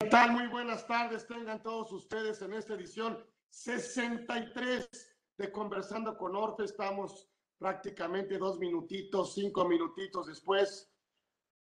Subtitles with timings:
[0.00, 0.32] ¿Qué tal?
[0.32, 1.26] Muy buenas tardes.
[1.26, 4.88] Tengan todos ustedes en esta edición 63
[5.36, 6.64] de Conversando con Orfe.
[6.64, 10.90] Estamos prácticamente dos minutitos, cinco minutitos después.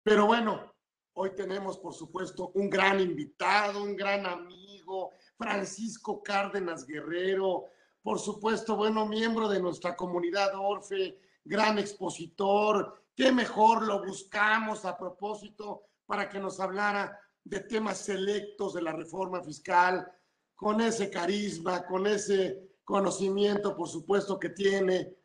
[0.03, 0.73] Pero bueno,
[1.15, 7.65] hoy tenemos, por supuesto, un gran invitado, un gran amigo, Francisco Cárdenas Guerrero.
[8.01, 13.03] Por supuesto, bueno, miembro de nuestra comunidad Orfe, gran expositor.
[13.13, 18.93] Qué mejor lo buscamos a propósito para que nos hablara de temas selectos de la
[18.93, 20.11] reforma fiscal,
[20.55, 25.15] con ese carisma, con ese conocimiento, por supuesto, que tiene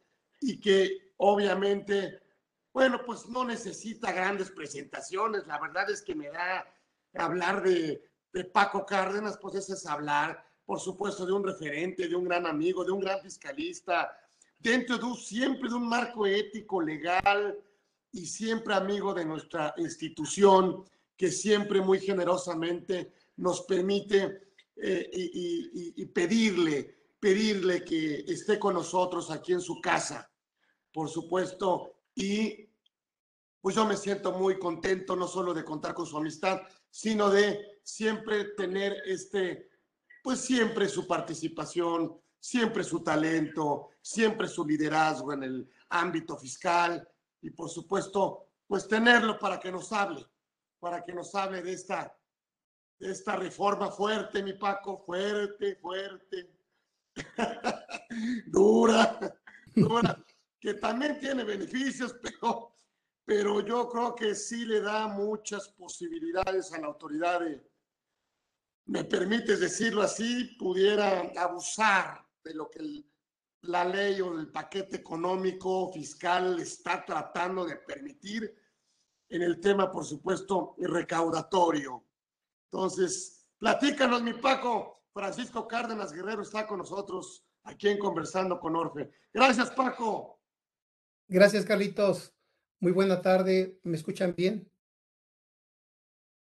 [0.41, 2.21] y que obviamente,
[2.73, 5.47] bueno, pues no necesita grandes presentaciones.
[5.47, 6.66] La verdad es que me da
[7.15, 12.16] hablar de, de Paco Cárdenas, pues ese es hablar, por supuesto, de un referente, de
[12.16, 14.16] un gran amigo, de un gran fiscalista,
[14.59, 17.59] dentro de un, siempre de un marco ético, legal
[18.12, 20.85] y siempre amigo de nuestra institución
[21.16, 24.45] que siempre muy generosamente nos permite
[24.77, 30.30] eh, y, pedirle, pedirle que esté con nosotros aquí en su casa,
[30.93, 32.01] por supuesto.
[32.15, 32.68] Y
[33.60, 37.78] pues yo me siento muy contento no solo de contar con su amistad, sino de
[37.82, 39.71] siempre tener este,
[40.23, 47.09] pues siempre su participación, siempre su talento, siempre su liderazgo en el ámbito fiscal
[47.40, 50.26] y por supuesto, pues tenerlo para que nos hable
[50.85, 52.15] para que nos hable de esta,
[52.99, 56.59] de esta reforma fuerte, mi Paco, fuerte, fuerte,
[58.49, 59.18] dura,
[59.74, 60.23] dura,
[60.60, 62.77] que también tiene beneficios, pero,
[63.24, 67.41] pero yo creo que sí le da muchas posibilidades a la autoridad
[68.84, 73.06] me permites decirlo así, pudiera abusar de lo que
[73.62, 78.63] la ley o el paquete económico fiscal está tratando de permitir
[79.34, 82.04] en el tema, por supuesto, recaudatorio.
[82.71, 85.03] Entonces, platícanos, mi Paco.
[85.12, 89.10] Francisco Cárdenas Guerrero está con nosotros aquí en Conversando con Orfe.
[89.32, 90.41] Gracias, Paco.
[91.27, 92.33] Gracias, Carlitos.
[92.78, 93.81] Muy buena tarde.
[93.83, 94.71] ¿Me escuchan bien?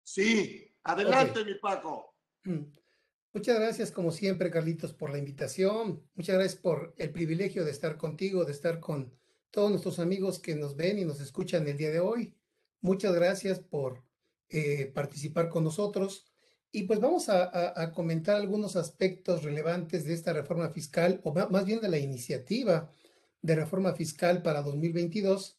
[0.03, 2.15] Sí, adelante, mi Paco.
[3.33, 6.03] Muchas gracias, como siempre, Carlitos, por la invitación.
[6.15, 9.13] Muchas gracias por el privilegio de estar contigo, de estar con
[9.51, 12.35] todos nuestros amigos que nos ven y nos escuchan el día de hoy.
[12.81, 14.03] Muchas gracias por
[14.49, 16.25] eh, participar con nosotros.
[16.71, 21.81] Y pues vamos a, comentar algunos aspectos relevantes de esta reforma fiscal, o más bien
[21.81, 22.91] de la iniciativa
[23.41, 25.57] de reforma fiscal para 2022,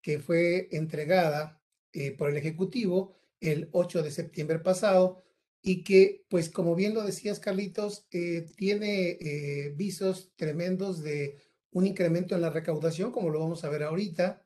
[0.00, 1.60] que fue entregada
[1.92, 5.22] eh, por el Ejecutivo el 8 de septiembre pasado
[5.60, 11.36] y que, pues como bien lo decías, Carlitos, eh, tiene visos tremendos de
[11.72, 14.43] un incremento en la recaudación, como lo vamos a ver ahorita,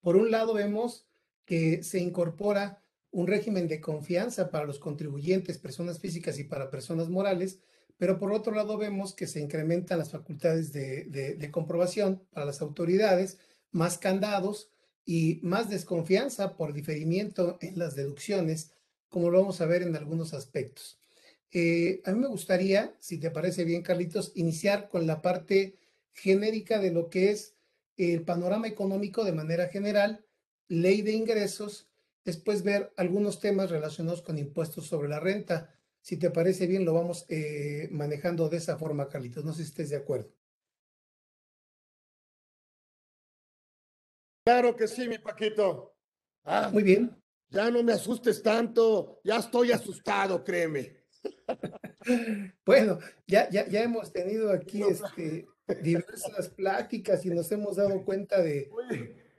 [0.00, 1.06] por un lado, vemos
[1.44, 7.08] que se incorpora un régimen de confianza para los contribuyentes, personas físicas y para personas
[7.08, 7.58] morales,
[7.96, 13.38] pero por otro lado vemos que se incrementan las facultades de, comprobación para las autoridades,
[13.72, 14.70] más candados
[15.04, 18.72] y más desconfianza por diferimiento en las deducciones,
[19.08, 21.00] como lo vamos a ver en algunos aspectos.
[21.50, 25.76] Eh, a mí me gustaría, si te parece bien, Carlitos, iniciar con la parte
[26.12, 27.54] genérica de lo que es
[27.98, 30.24] el panorama económico de manera general,
[30.68, 31.90] ley de ingresos,
[32.24, 35.74] después ver algunos temas relacionados con impuestos sobre la renta.
[36.00, 39.44] Si te parece bien, lo vamos eh, manejando de esa forma, Carlitos.
[39.44, 40.32] No sé si estés de acuerdo.
[44.44, 45.94] Claro que sí, mi Paquito.
[46.44, 47.14] Ah, Muy bien.
[47.50, 50.98] Ya no me asustes tanto, ya estoy asustado, créeme.
[52.66, 55.46] bueno, ya, ya, ya hemos tenido aquí este,
[55.82, 58.70] diversas pláticas y nos hemos dado cuenta de,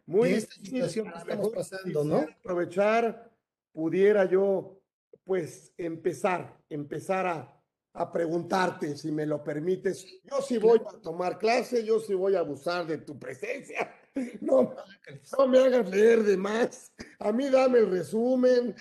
[0.06, 2.17] muy, esta situación que estamos pasando, ¿no?
[2.19, 3.31] Aprovechar,
[3.72, 4.81] pudiera yo,
[5.23, 7.59] pues, empezar, empezar a,
[7.94, 10.06] a preguntarte, si me lo permites.
[10.23, 13.96] Yo sí voy a tomar clase, yo sí voy a abusar de tu presencia.
[14.41, 14.75] No,
[15.38, 16.91] no me hagas leer de más.
[17.19, 18.75] A mí dame el resumen.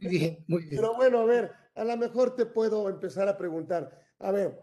[0.00, 0.76] Bien, muy bien.
[0.76, 3.96] Pero bueno, a ver, a lo mejor te puedo empezar a preguntar.
[4.18, 4.58] A ver,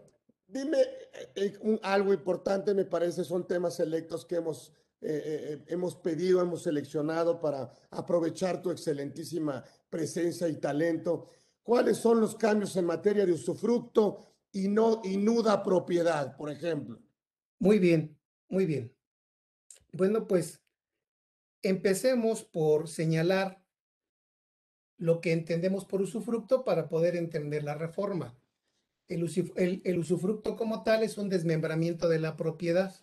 [0.51, 6.41] Dime eh, eh, algo importante, me parece, son temas selectos que hemos, eh, hemos pedido,
[6.41, 11.29] hemos seleccionado para aprovechar tu excelentísima presencia y talento.
[11.63, 14.19] ¿Cuáles son los cambios en materia de usufructo
[14.51, 16.99] y, no, y nuda propiedad, por ejemplo?
[17.59, 18.17] Muy bien,
[18.49, 18.93] muy bien.
[19.93, 20.59] Bueno, pues
[21.61, 23.63] empecemos por señalar
[24.97, 28.35] lo que entendemos por usufructo para poder entender la reforma.
[29.11, 32.95] El, usufructo como tal es un desmembramiento de la propiedad.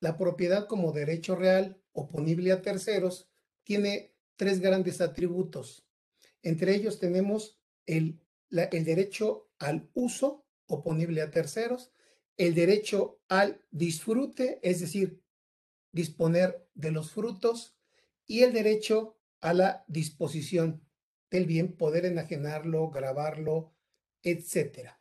[0.00, 3.28] La propiedad como derecho real oponible a terceros
[3.62, 5.86] tiene tres grandes atributos.
[6.42, 8.20] Entre ellos tenemos el,
[8.50, 11.92] el derecho al uso oponible a terceros,
[12.36, 15.22] el derecho al disfrute, es decir,
[15.92, 17.76] disponer de los frutos,
[18.26, 20.82] y el derecho a la disposición
[21.30, 23.72] del bien, poder enajenarlo, grabarlo,
[24.22, 24.96] etc.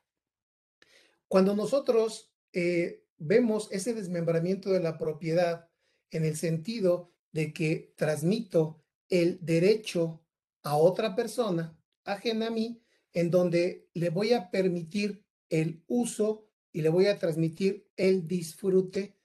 [1.27, 5.69] Cuando nosotros eh, vemos ese desmembramiento de la propiedad
[6.11, 10.21] en el sentido de que transmito el derecho
[10.63, 12.81] a otra persona ajena a mí,
[13.13, 19.17] en donde le voy a permitir el uso y le voy a transmitir el disfrute,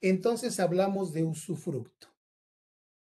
[0.00, 2.08] entonces hablamos de usufructo.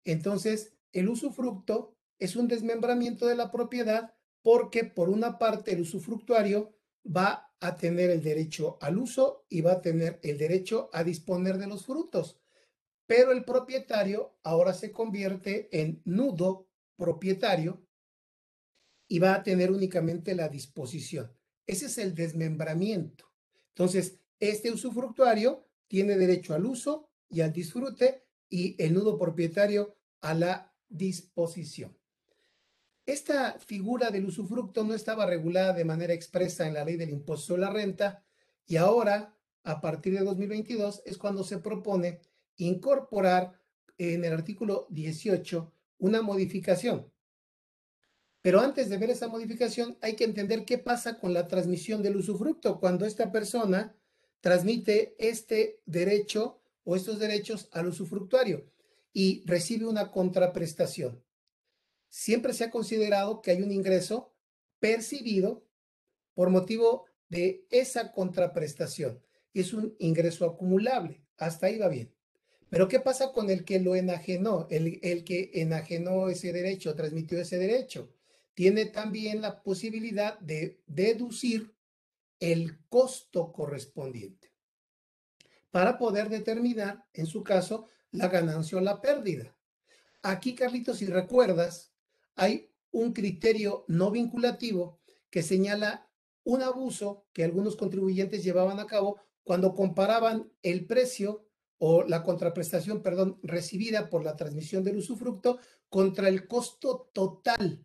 [0.04, 6.74] Entonces, el usufructo es un desmembramiento de la propiedad porque por una parte el usufructuario
[7.04, 11.58] va a tener el derecho al uso y va a tener el derecho a disponer
[11.58, 12.38] de los frutos.
[13.06, 17.84] Pero el propietario ahora se convierte en nudo propietario
[19.08, 21.32] y va a tener únicamente la disposición.
[21.66, 23.32] Ese es el desmembramiento.
[23.70, 30.34] Entonces, este usufructuario tiene derecho al uso y al disfrute y el nudo propietario a
[30.34, 31.97] la disposición.
[33.08, 37.54] Esta figura del usufructo no estaba regulada de manera expresa en la ley del impuesto
[37.54, 38.22] a la renta
[38.66, 39.34] y ahora,
[39.64, 42.20] a partir de 2022, es cuando se propone
[42.58, 43.58] incorporar
[43.96, 47.10] en el artículo 18 una modificación.
[48.42, 52.16] Pero antes de ver esa modificación, hay que entender qué pasa con la transmisión del
[52.16, 53.96] usufructo cuando esta persona
[54.42, 58.70] transmite este derecho o estos derechos al usufructuario
[59.14, 61.22] y recibe una contraprestación
[62.08, 64.34] siempre se ha considerado que hay un ingreso
[64.78, 65.64] percibido
[66.34, 69.22] por motivo de esa contraprestación.
[69.54, 71.22] Es un ingreso acumulable.
[71.36, 72.12] Hasta ahí va bien.
[72.70, 74.66] Pero ¿qué pasa con el que lo enajenó?
[74.70, 78.12] El, el que enajenó ese derecho, transmitió ese derecho.
[78.54, 81.74] Tiene también la posibilidad de deducir
[82.40, 84.52] el costo correspondiente
[85.70, 89.56] para poder determinar, en su caso, la ganancia o la pérdida.
[90.22, 91.92] Aquí, Carlitos, si recuerdas,
[92.38, 96.08] hay un criterio no vinculativo que señala
[96.44, 101.44] un abuso que algunos contribuyentes llevaban a cabo cuando comparaban el precio
[101.78, 105.58] o la contraprestación, perdón, recibida por la transmisión del usufructo
[105.88, 107.84] contra el costo total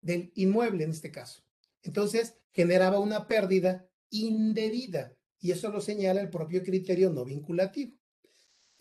[0.00, 1.42] del inmueble en este caso.
[1.82, 7.96] Entonces, generaba una pérdida indebida y eso lo señala el propio criterio no vinculativo.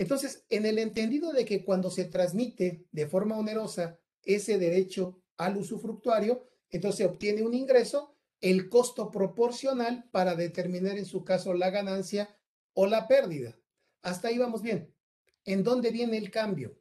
[0.02, 5.58] Entonces, en el entendido de que cuando se transmite de forma onerosa ese derecho al
[5.58, 12.36] usufructuario, entonces obtiene un ingreso, el costo proporcional para determinar en su caso la ganancia
[12.74, 13.60] o la pérdida.
[14.02, 14.92] Hasta ahí vamos bien.
[15.46, 16.80] ¿En dónde viene el cambio?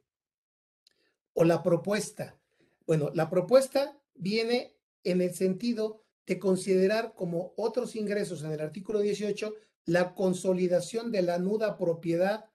[1.33, 2.39] O la propuesta.
[2.87, 8.99] Bueno, la propuesta viene en el sentido de considerar como otros ingresos en el artículo
[8.99, 9.53] 18
[9.85, 12.50] la consolidación de la nuda propiedad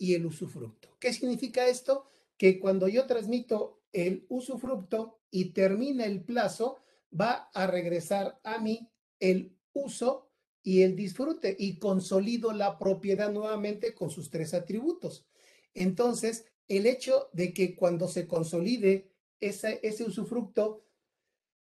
[0.00, 0.88] y el usufructo.
[0.98, 2.06] ¿Qué significa esto?
[2.38, 6.78] Que cuando yo transmito el usufructo y termina el plazo,
[7.18, 10.30] va a regresar a mí el uso
[10.62, 15.26] y el disfrute y consolido la propiedad nuevamente con sus tres atributos.
[15.74, 20.86] Entonces, el hecho de que cuando se consolide ese, ese usufructo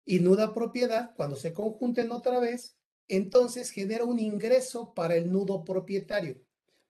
[0.04, 2.76] y nuda propiedad, cuando se conjunten otra vez,
[3.08, 6.45] entonces genera un ingreso para el nudo propietario.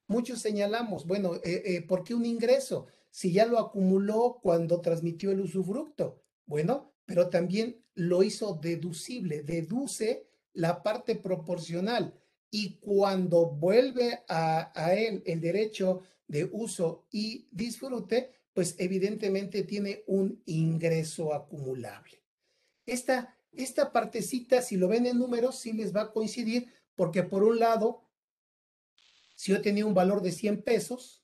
[0.08, 2.86] Muchos señalamos, bueno, eh, eh, ¿por qué un ingreso?
[3.10, 6.22] Si ya lo acumuló cuando transmitió el usufructo.
[6.46, 12.14] Bueno, pero también lo hizo deducible, deduce la parte proporcional
[12.50, 20.42] y cuando vuelve a, él el derecho de uso y disfrute, pues evidentemente tiene un
[20.46, 22.22] ingreso acumulable.
[22.86, 27.42] Esta, esta partecita, si lo ven en números, sí les va a coincidir, porque por
[27.42, 28.05] un lado
[29.36, 31.22] si yo tenía un valor de 100 pesos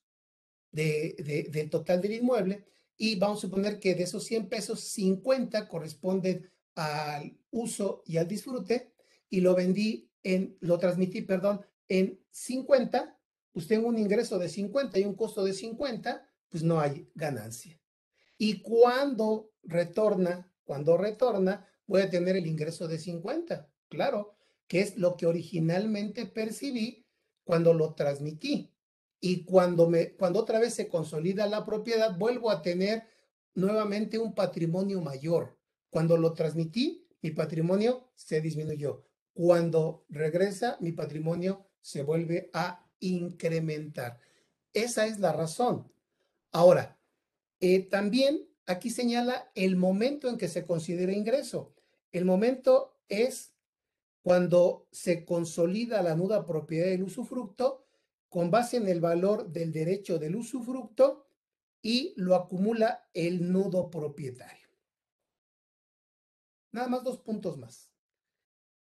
[0.71, 2.64] de, del total del inmueble
[2.97, 8.28] y vamos a suponer que de esos 100 pesos, 50 corresponden al uso y al
[8.28, 8.92] disfrute
[9.28, 13.19] y lo vendí en, lo transmití, perdón, en 50,
[13.50, 17.81] pues tengo un ingreso de 50 y un costo de 50, pues no hay ganancia.
[18.37, 24.37] Y cuando retorna, cuando retorna, voy a tener el ingreso de 50, claro,
[24.69, 27.01] que es lo que originalmente percibí
[27.44, 28.70] cuando lo transmití.
[29.20, 33.04] Y cuando, me, cuando otra vez se consolida la propiedad, vuelvo a tener
[33.54, 35.56] nuevamente un patrimonio mayor.
[35.90, 39.04] Cuando lo transmití, mi patrimonio se disminuyó.
[39.32, 44.18] Cuando regresa, mi patrimonio se vuelve a incrementar.
[44.72, 45.92] Esa es la razón.
[46.50, 46.99] Ahora,
[47.61, 51.75] eh, también aquí señala el momento en que se considera ingreso.
[52.11, 53.51] El momento es
[54.22, 57.86] cuando se consolida la nuda propiedad del usufructo
[58.28, 61.26] con base en el valor del derecho del usufructo
[61.82, 64.68] y lo acumula el nudo propietario.
[66.70, 67.90] Nada más dos puntos más.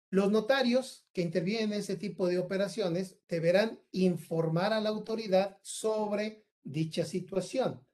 [0.10, 6.46] Los notarios que intervienen en ese tipo de operaciones deberán informar a la autoridad sobre
[6.64, 7.86] dicha situación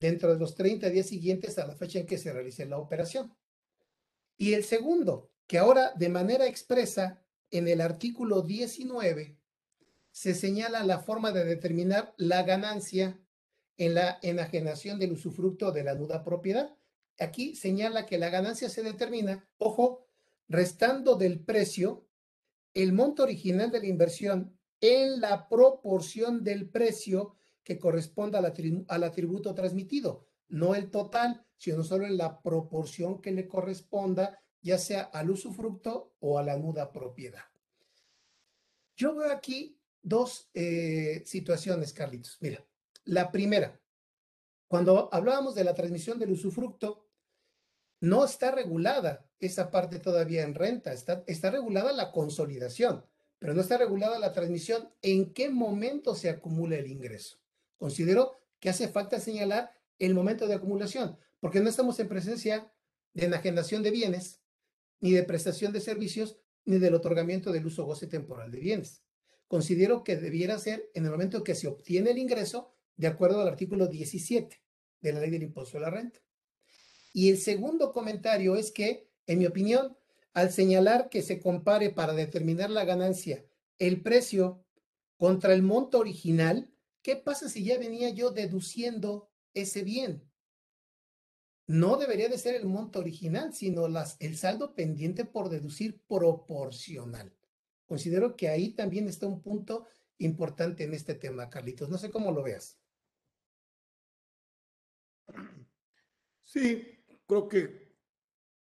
[0.00, 3.34] dentro de los 30 días siguientes a la fecha en que se realice la operación.
[4.36, 9.36] Y el segundo, que ahora de manera expresa en el artículo 19
[10.12, 13.18] se señala la forma de determinar la ganancia
[13.78, 16.76] en la enajenación del usufructo de la nuda propiedad.
[17.18, 20.06] Aquí señala que la ganancia se determina, ojo,
[20.48, 22.06] restando del precio
[22.74, 29.54] el monto original de la inversión en la proporción del precio que corresponda al atributo
[29.54, 35.30] transmitido, no el total, sino solo en la proporción que le corresponda, ya sea al
[35.30, 37.44] usufructo o a la nuda propiedad.
[38.96, 42.38] Yo veo aquí dos eh, situaciones, Carlitos.
[42.40, 42.64] Mira,
[43.04, 43.80] la primera,
[44.66, 47.06] cuando hablábamos de la transmisión del usufructo,
[48.00, 53.04] no está regulada esa parte todavía en renta, está, está regulada la consolidación,
[53.38, 54.90] pero no está regulada la transmisión.
[55.02, 57.38] ¿En qué momento se acumula el ingreso?
[57.76, 62.72] Considero que hace falta señalar el momento de acumulación, porque no estamos en presencia
[63.14, 64.40] de enajenación de bienes,
[65.00, 69.02] ni de prestación de servicios, ni del otorgamiento del uso goce temporal de bienes.
[69.46, 73.48] Considero que debiera ser en el momento que se obtiene el ingreso, de acuerdo al
[73.48, 74.60] artículo 17
[75.00, 76.20] de la ley del impuesto a la renta.
[77.12, 79.96] Y el segundo comentario es que, en mi opinión,
[80.34, 83.44] al señalar que se compare para determinar la ganancia
[83.78, 84.64] el precio
[85.16, 86.70] contra el monto original,
[87.02, 90.27] ¿qué pasa si ya venía yo deduciendo ese bien?
[91.68, 97.30] No debería de ser el monto original, sino las, el saldo pendiente por deducir proporcional.
[97.84, 101.90] Considero que ahí también está un punto importante en este tema, Carlitos.
[101.90, 102.78] No sé cómo lo veas.
[106.42, 107.92] Sí, creo que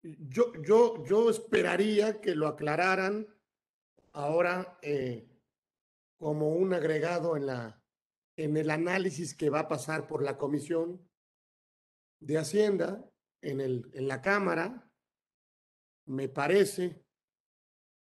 [0.02, 3.28] yo, yo, yo esperaría que lo aclararan
[4.14, 5.28] ahora eh,
[6.16, 7.80] como un agregado en, la,
[8.34, 11.05] en el análisis que va a pasar por la Comisión
[12.20, 13.04] de Hacienda
[13.42, 14.90] en, el, en la Cámara,
[16.06, 17.02] me parece.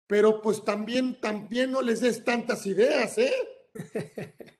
[0.06, 3.32] Pero pues también, también no les des tantas ideas, ¿eh?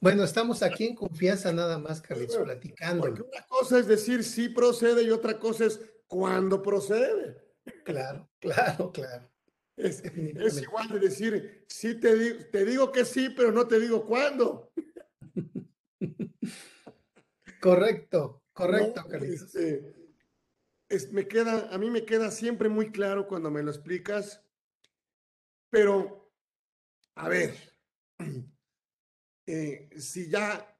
[0.00, 3.02] bueno, estamos aquí en confianza nada más, Carlitos, platicando.
[3.02, 7.36] Porque una cosa es decir sí procede y otra cosa es cuándo procede.
[7.84, 9.30] Claro, claro, claro.
[9.76, 10.02] Es,
[10.60, 14.72] igual de decir, sí te digo, te digo que sí, pero no te digo cuándo.
[17.60, 19.54] Correcto, correcto, Carlitos.
[19.54, 24.42] Este, me queda, a mí me queda siempre muy claro cuando me lo explicas,
[25.70, 26.32] pero,
[27.14, 27.54] a ver,
[29.46, 30.78] eh, si ya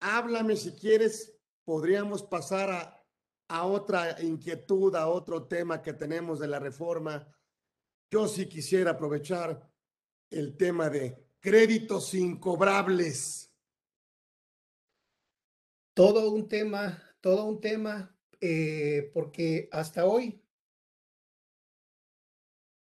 [0.00, 3.06] háblame si quieres, podríamos pasar a,
[3.48, 7.26] a otra inquietud, a otro tema que tenemos de la reforma.
[8.10, 9.70] Yo sí quisiera aprovechar
[10.30, 13.53] el tema de créditos incobrables.
[15.94, 20.42] Todo un tema, todo un tema, eh, porque hasta hoy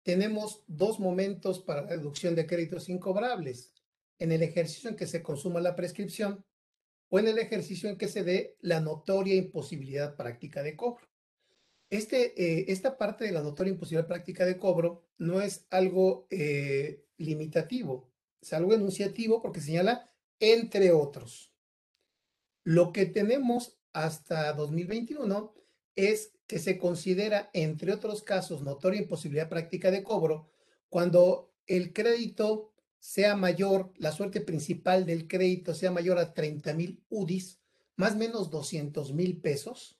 [0.02, 1.94] tenemos dos momentos para la
[2.34, 3.74] de créditos incobrables,
[4.18, 6.44] en el ejercicio en que se consuma la prescripción
[7.08, 11.08] o en el ejercicio en que se dé la notoria imposibilidad práctica de cobro.
[11.88, 17.06] Este, eh, esta parte de la notoria imposibilidad práctica de cobro no es algo eh,
[17.16, 20.10] limitativo, es algo enunciativo porque señala
[20.40, 21.47] entre otros.
[22.68, 25.54] Lo que tenemos hasta 2021
[25.96, 30.50] es que se considera, entre otros casos, notoria imposibilidad práctica de cobro
[30.90, 37.02] cuando el crédito sea mayor, la suerte principal del crédito sea mayor a 30 mil
[37.08, 37.58] UDIs,
[37.96, 39.98] más o menos 200 mil pesos,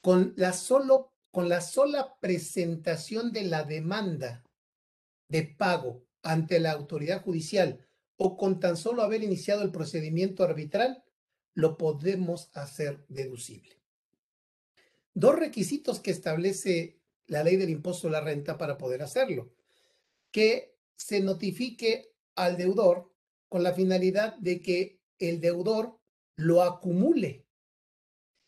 [0.00, 4.44] con la, solo, con la sola presentación de la demanda
[5.26, 7.84] de pago ante la autoridad judicial
[8.14, 11.02] o con tan solo haber iniciado el procedimiento arbitral,
[11.54, 13.82] lo podemos hacer deducible
[15.14, 19.52] dos requisitos que establece la ley del impuesto a la renta para poder hacerlo.
[20.30, 23.12] Que se notifique al deudor
[23.48, 25.98] con la finalidad de que el deudor
[26.36, 27.46] lo acumule.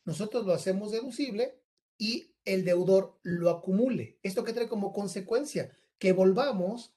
[0.04, 1.60] Nosotros lo hacemos deducible
[1.98, 4.18] y el deudor lo acumule.
[4.22, 5.76] ¿Esto que trae como consecuencia?
[5.98, 6.94] Que volvamos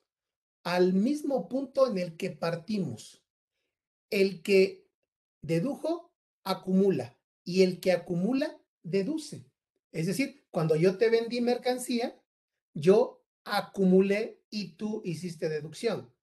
[0.63, 3.23] al mismo punto en el que partimos.
[4.09, 4.86] El que
[5.41, 6.11] dedujo,
[6.43, 7.15] acumula.
[7.43, 9.45] y el que acumula deduce.
[9.93, 12.21] Es decir, cuando yo te vendí mercancía,
[12.73, 16.13] yo acumulé y tú hiciste deducción.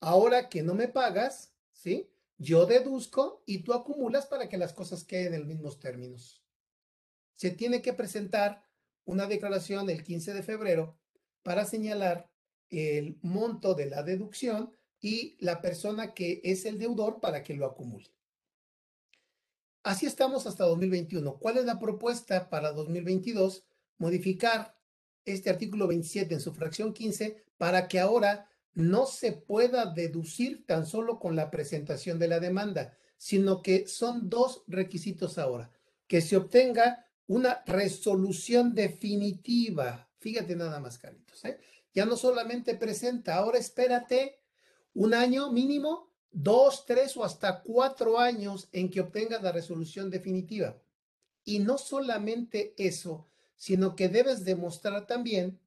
[0.00, 2.08] Ahora que no me pagas, ¿sí?
[2.36, 6.44] Yo deduzco y tú acumulas para que las cosas queden en los mismos términos.
[7.34, 8.62] Se tiene que presentar
[9.04, 10.96] una declaración el 15 de febrero
[11.42, 12.30] para señalar
[12.70, 17.66] el monto de la deducción y la persona que es el deudor para que lo
[17.66, 18.08] acumule.
[19.82, 21.38] Así estamos hasta 2021.
[21.38, 23.64] ¿Cuál es la propuesta para 2022?
[23.98, 24.76] Modificar
[25.24, 30.86] este artículo 27 en su fracción 15 para que ahora no se pueda deducir tan
[30.86, 35.70] solo con la presentación de la demanda, sino que son dos requisitos ahora.
[36.06, 40.08] Que se obtenga una resolución definitiva.
[40.18, 41.44] Fíjate nada más, Carlitos.
[41.44, 41.58] ¿eh?
[41.92, 44.40] Ya no solamente presenta, ahora espérate
[44.94, 50.76] un año mínimo, dos, tres o hasta cuatro años en que obtengas la resolución definitiva.
[51.44, 55.58] Y no solamente eso, sino que debes demostrar también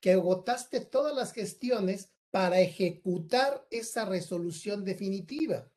[0.00, 5.68] que agotaste todas las gestiones para ejecutar esa resolución definitiva.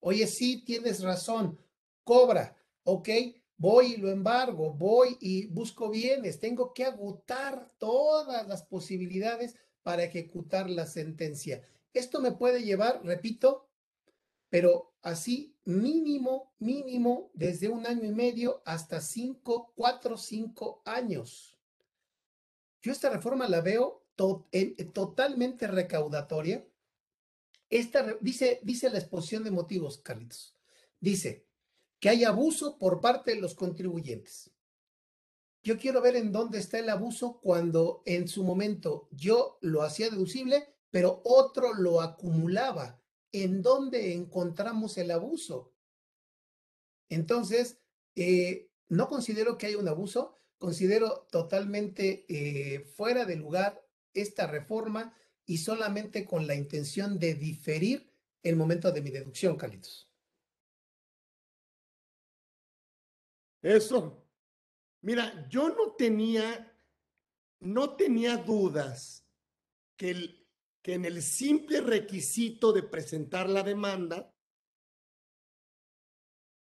[0.00, 1.58] Oye, sí, tienes razón,
[2.04, 3.08] cobra, ok,
[3.56, 10.04] voy y lo embargo, voy y busco bienes, tengo que agotar todas las posibilidades para
[10.04, 11.62] ejecutar la sentencia.
[11.92, 13.65] Esto me puede llevar, repito,
[14.48, 21.58] pero así mínimo, mínimo, desde un año y medio hasta cinco, cuatro, cinco años.
[22.82, 24.06] Yo esta reforma la veo
[24.92, 26.66] totalmente recaudatoria.
[27.68, 30.54] Esta, dice, dice la exposición de motivos, Carlitos.
[31.00, 31.46] Dice
[31.98, 34.50] que hay abuso por parte de los contribuyentes.
[35.62, 40.10] Yo quiero ver en dónde está el abuso cuando en su momento yo lo hacía
[40.10, 42.98] deducible pero otro lo acumulaba.
[43.42, 45.74] ¿En dónde encontramos el abuso?
[47.10, 47.78] Entonces,
[48.14, 55.14] eh, no considero que haya un abuso, considero totalmente eh, fuera de lugar esta reforma
[55.44, 58.10] y solamente con la intención de diferir
[58.42, 60.08] el momento de mi deducción, Carlitos.
[63.60, 64.26] Eso.
[65.02, 66.74] Mira, yo no tenía,
[67.60, 69.26] no tenía dudas
[69.94, 70.45] que el,
[70.86, 74.32] que en el simple requisito de presentar la demanda,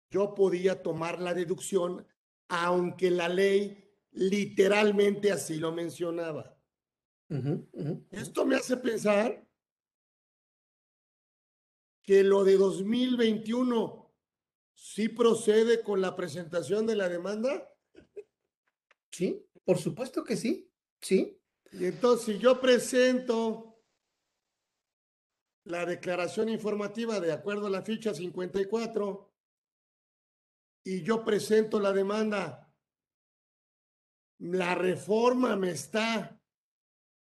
[0.09, 2.07] yo podía tomar la deducción,
[2.47, 6.57] aunque la ley literalmente así lo mencionaba.
[8.09, 9.45] Esto me hace pensar
[12.01, 14.15] que lo de 2021
[14.73, 17.75] sí procede con la presentación de la demanda.
[19.11, 21.37] Sí, por supuesto que sí, sí.
[21.73, 23.73] Y entonces, si yo presento
[25.67, 29.33] la declaración informativa de acuerdo a la ficha 54
[30.85, 32.73] y yo presento la demanda,
[34.39, 36.41] la reforma me está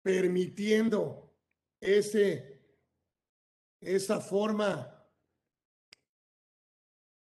[0.04, 1.36] permitiendo
[1.82, 2.62] ese,
[3.82, 5.04] esa forma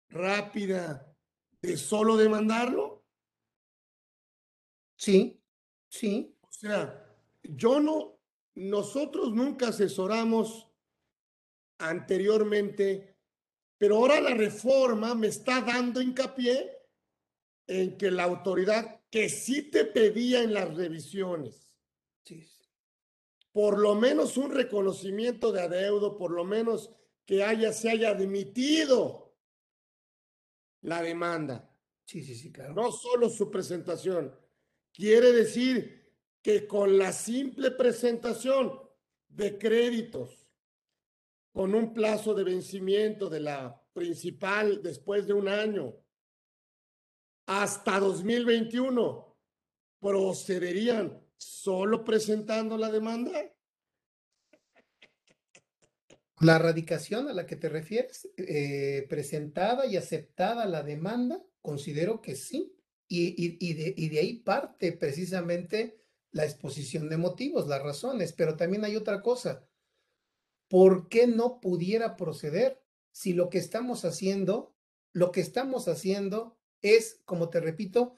[0.08, 1.14] rápida
[1.60, 3.04] de solo demandarlo?
[4.96, 5.42] Sí,
[5.90, 6.34] sí.
[6.40, 7.06] O sea,
[7.42, 8.18] yo no,
[8.54, 10.71] nosotros nunca asesoramos
[11.88, 13.16] anteriormente,
[13.76, 16.70] pero ahora la reforma me está dando hincapié
[17.66, 21.76] en que la autoridad que sí te pedía en las revisiones,
[23.50, 26.90] por lo menos un reconocimiento de adeudo, por lo menos
[27.26, 29.36] que haya, se haya admitido
[30.82, 31.68] la demanda.
[32.04, 32.74] Sí, sí, sí, claro.
[32.74, 34.34] No solo su presentación.
[34.92, 36.02] Quiere decir
[36.42, 38.80] que con la simple presentación
[39.28, 40.41] de créditos
[41.52, 45.94] con un plazo de vencimiento de la principal después de un año
[47.46, 49.36] hasta 2021,
[50.00, 53.32] ¿procederían solo presentando la demanda?
[56.40, 62.34] La radicación a la que te refieres, eh, presentada y aceptada la demanda, considero que
[62.34, 62.74] sí.
[63.14, 68.32] Y, de, y de ahí parte precisamente la exposición de motivos, las razones.
[68.32, 69.68] Pero también hay otra cosa
[70.72, 74.74] ¿por qué no pudiera proceder si lo que estamos haciendo,
[75.12, 78.16] lo que estamos haciendo es, como te repito,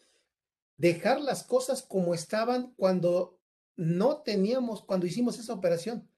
[0.77, 3.40] dejar las cosas como estaban cuando
[3.75, 6.09] no teníamos, cuando hicimos esa operación?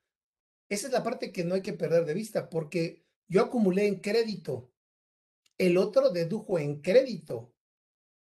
[0.68, 4.00] Esa es la parte que no hay que perder de vista, porque yo acumulé en
[4.00, 4.70] crédito,
[5.56, 7.54] el otro dedujo en crédito.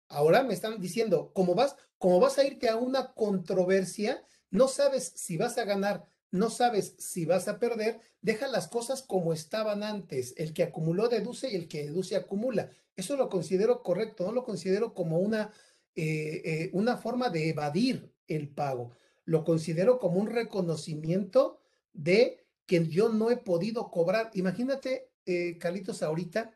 [0.07, 5.11] Ahora me están diciendo, como vas, como vas a irte a una controversia, no sabes
[5.17, 9.83] si vas a ganar no sabes si vas a perder, deja las cosas como estaban
[9.83, 10.33] antes.
[10.37, 12.69] El que acumuló deduce y el que deduce acumula.
[12.95, 15.51] Eso lo considero correcto, no lo considero como una,
[15.95, 18.91] eh, eh, una forma de evadir el pago.
[19.25, 21.59] Lo considero como un reconocimiento
[21.93, 24.29] de que yo no he podido cobrar.
[24.33, 26.55] Imagínate, eh, Carlitos, ahorita,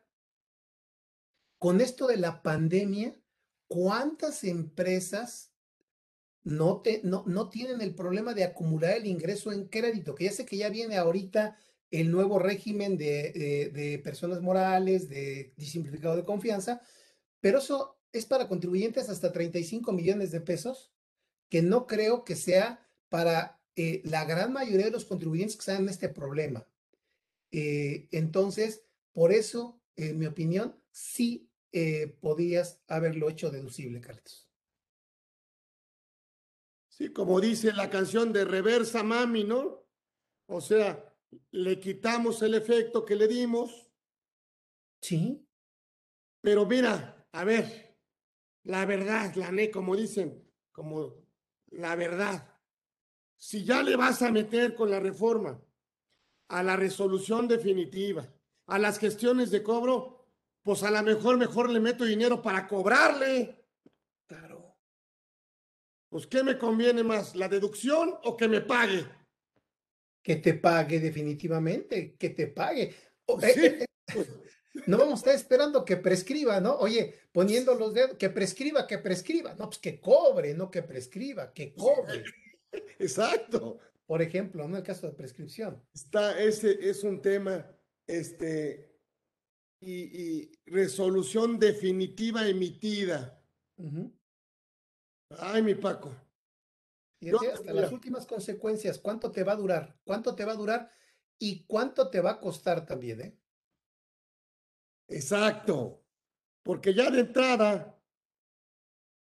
[1.58, 3.16] con esto de la pandemia,
[3.68, 5.53] ¿cuántas empresas
[6.44, 10.32] no, te, no, no tienen el problema de acumular el ingreso en crédito, que ya
[10.32, 11.58] sé que ya viene ahorita
[11.92, 16.82] el nuevo régimen de, de, personas morales, de simplificado de confianza,
[17.40, 20.92] pero eso es para contribuyentes hasta 35 millones de pesos,
[21.50, 25.84] que no creo que sea para eh, la gran mayoría de los contribuyentes que están
[25.84, 26.68] en este problema.
[27.52, 34.43] Eh, entonces, por eso, en mi opinión, sí eh, podías haberlo hecho deducible, Carlos.
[36.96, 39.84] Sí, como dice la canción de Reversa Mami, ¿no?
[40.46, 41.12] O sea,
[41.50, 43.92] le quitamos el efecto que le dimos.
[45.02, 45.44] Sí.
[46.40, 47.98] Pero mira, a ver,
[48.66, 51.16] la verdad, la ne, como dicen, como
[51.72, 52.62] la verdad.
[53.38, 55.60] Si ya le vas a meter con la reforma
[56.50, 58.32] a la resolución definitiva,
[58.68, 60.28] a las gestiones de cobro,
[60.62, 63.63] pues a lo mejor, mejor le meto dinero para cobrarle.
[66.14, 69.04] Pues ¿qué me conviene más, la deducción o que me pague?
[70.22, 72.94] Que te pague definitivamente, que te pague.
[73.26, 74.28] Pues eh, eh, eh,
[74.86, 76.76] no vamos a estar esperando que prescriba, ¿no?
[76.76, 79.56] Oye, poniendo los dedos, que prescriba, que prescriba.
[79.56, 82.24] No, pues que cobre, no que prescriba, que cobre.
[83.00, 83.80] Exacto.
[84.06, 84.78] Por ejemplo, ¿no?
[84.78, 85.84] El caso de prescripción.
[85.96, 87.66] Está, ese es un tema,
[88.06, 89.00] este,
[89.82, 93.42] y, resolución definitiva emitida.
[95.40, 96.14] Ay, mi Paco.
[97.20, 99.98] Y hasta las últimas consecuencias, ¿cuánto te va a durar?
[100.04, 100.92] ¿Cuánto te va a durar?
[101.40, 103.40] Y cuánto te va a costar también, ¿eh?
[105.08, 106.04] Exacto.
[106.64, 107.98] Porque ya de entrada,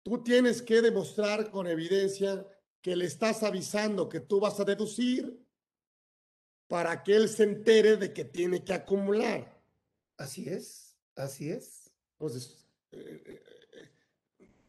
[0.04, 2.48] tú tienes que demostrar con evidencia
[2.82, 5.46] que le estás avisando que tú vas a deducir
[6.68, 9.62] para que él se entere de que tiene que acumular.
[10.18, 11.92] Así es, así es.
[12.14, 13.44] Entonces, eh, eh,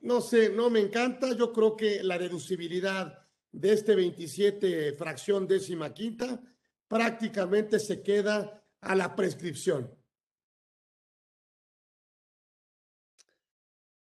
[0.02, 1.32] no sé, no me encanta.
[1.34, 6.40] Yo creo que la deducibilidad de este 27 fracción décima quinta
[6.88, 9.96] prácticamente se queda a la prescripción.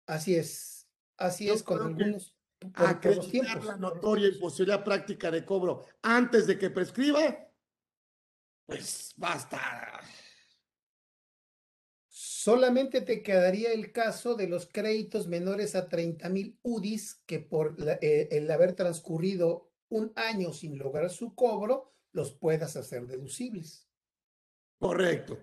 [0.06, 2.36] Así es, así es con algunos.
[2.74, 7.20] acreditar la notoria imposibilidad práctica de cobro antes de que prescriba,
[8.66, 10.00] pues basta.
[12.42, 17.76] Solamente te quedaría el caso de los créditos menores a 30 mil UDIs que por
[18.00, 23.86] eh, el haber transcurrido un año sin lograr su cobro, los puedas hacer deducibles.
[24.78, 25.36] Correcto.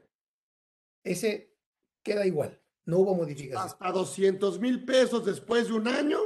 [1.04, 1.56] Ese
[2.02, 3.62] queda igual, no hubo modificación.
[3.62, 6.18] Hasta 200 mil pesos después de un año,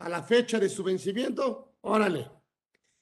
[0.00, 2.28] a la fecha de su vencimiento, órale.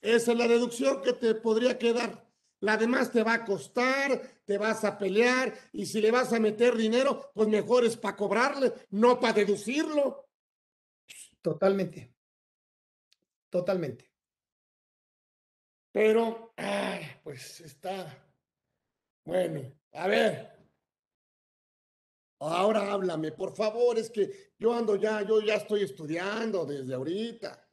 [0.02, 2.25] Esa es la deducción que te podría quedar.
[2.66, 6.40] La demás te va a costar, te vas a pelear y si le vas a
[6.40, 10.30] meter dinero, pues mejor es para cobrarle, no para deducirlo.
[11.40, 12.12] Totalmente.
[13.48, 14.10] Totalmente.
[15.92, 16.54] Pero,
[17.22, 18.20] pues está.
[19.24, 20.68] Bueno, a ver.
[22.40, 27.70] Ahora háblame, por favor, es que yo ando ya, yo ya estoy estudiando desde ahorita.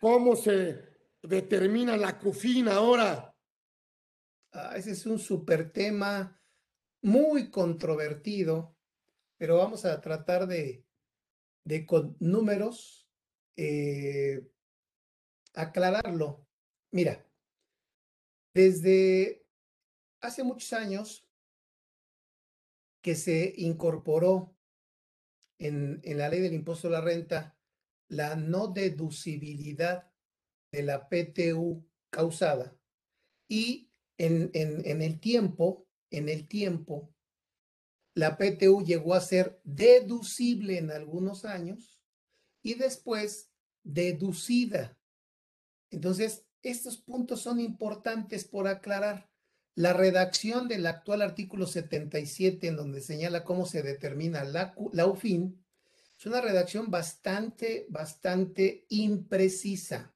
[0.00, 3.31] ¿Cómo se determina la CUFIN ahora?
[4.52, 6.38] Ah, ese es un súper tema
[7.02, 8.76] muy controvertido,
[9.38, 10.84] pero vamos a tratar de,
[11.64, 13.08] de con números
[13.56, 14.46] eh,
[15.54, 16.46] aclararlo.
[16.92, 17.26] Mira,
[18.54, 19.46] desde
[20.20, 21.26] hace muchos años
[23.02, 24.54] que se incorporó
[25.58, 27.58] en, en, la ley del impuesto a la renta
[28.08, 30.12] la no deducibilidad
[30.70, 32.76] de la PTU causada
[33.48, 33.91] y
[34.26, 37.12] en, el tiempo, en el tiempo,
[38.14, 42.00] la PTU llegó a ser deducible en algunos años
[42.62, 43.50] y después
[43.82, 44.96] deducida.
[45.90, 49.28] Entonces, estos puntos son importantes por aclarar.
[49.74, 55.64] La redacción del actual artículo 77, en donde señala cómo se determina la, la UFIN,
[56.18, 60.11] es una redacción bastante, bastante imprecisa.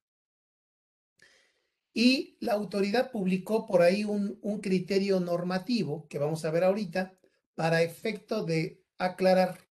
[1.97, 7.17] Y la autoridad publicó por ahí un, criterio normativo que vamos a ver ahorita
[7.55, 9.67] para efecto de aclarar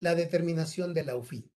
[0.00, 1.52] la determinación de la UFI.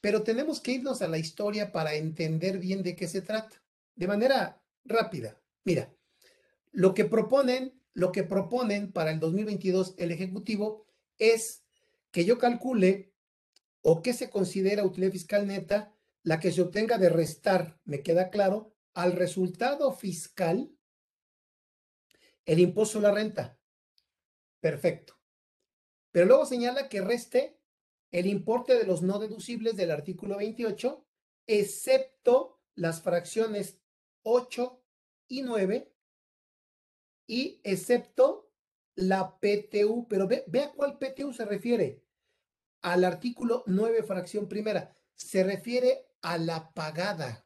[0.00, 3.62] Pero tenemos que irnos a la historia para entender bien de qué se trata.
[3.96, 5.38] de manera rápida.
[5.62, 5.94] Mira,
[6.72, 10.86] lo que proponen, lo que proponen para el 2022 el Ejecutivo
[11.18, 11.64] es
[12.12, 13.12] que yo calcule
[13.82, 18.30] o que se considera utilidad fiscal neta la que se obtenga de restar, me queda
[18.30, 20.74] claro, al resultado fiscal
[22.46, 23.58] el impuesto a la renta.
[24.60, 25.18] Perfecto.
[26.10, 27.60] Pero luego señala que reste
[28.12, 31.04] el importe de los no deducibles del artículo 28,
[31.46, 33.80] excepto las fracciones
[34.22, 34.82] 8
[35.28, 35.92] y 9,
[37.26, 38.52] y excepto
[38.94, 40.06] la PTU.
[40.08, 42.04] Pero ve, a cuál PTU se refiere.
[42.82, 44.96] Al artículo 9, fracción primera.
[45.16, 47.43] Se refiere a la pagada.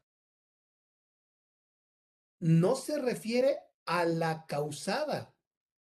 [2.41, 5.35] No se refiere a la causada,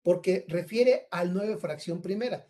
[0.02, 2.48] porque refiere al 9, fracción primera.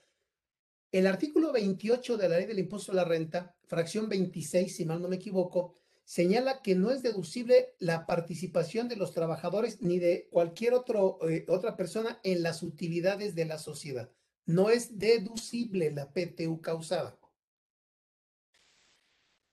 [0.91, 5.01] El artículo 28 de la ley del impuesto a la renta, fracción 26, si mal
[5.01, 10.27] no me equivoco, señala que no es deducible la participación de los trabajadores ni de
[10.31, 14.11] cualquier otro, eh, otra persona en las utilidades de la sociedad.
[14.45, 17.17] No es deducible la PTU causada.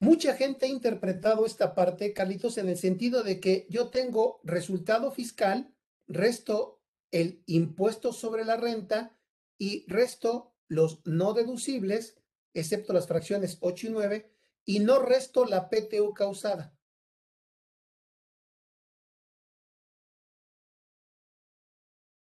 [0.01, 5.11] Mucha gente ha interpretado esta parte, Carlitos, en el sentido de que yo tengo resultado
[5.11, 5.75] fiscal,
[6.07, 6.81] resto
[7.11, 9.19] el impuesto sobre la renta
[9.59, 12.17] y resto los no deducibles,
[12.55, 14.31] excepto las fracciones 8 y 9,
[14.65, 16.79] y no resto la PTU causada.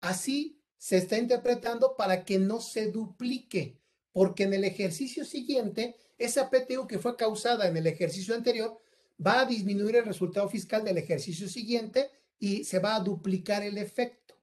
[0.02, 3.80] Así se está interpretando para que no se duplique,
[4.12, 8.80] porque en el ejercicio siguiente, esa PTU que fue causada en el ejercicio anterior
[9.26, 13.78] va a disminuir el resultado fiscal del ejercicio siguiente y se va a duplicar el
[13.80, 14.36] efecto.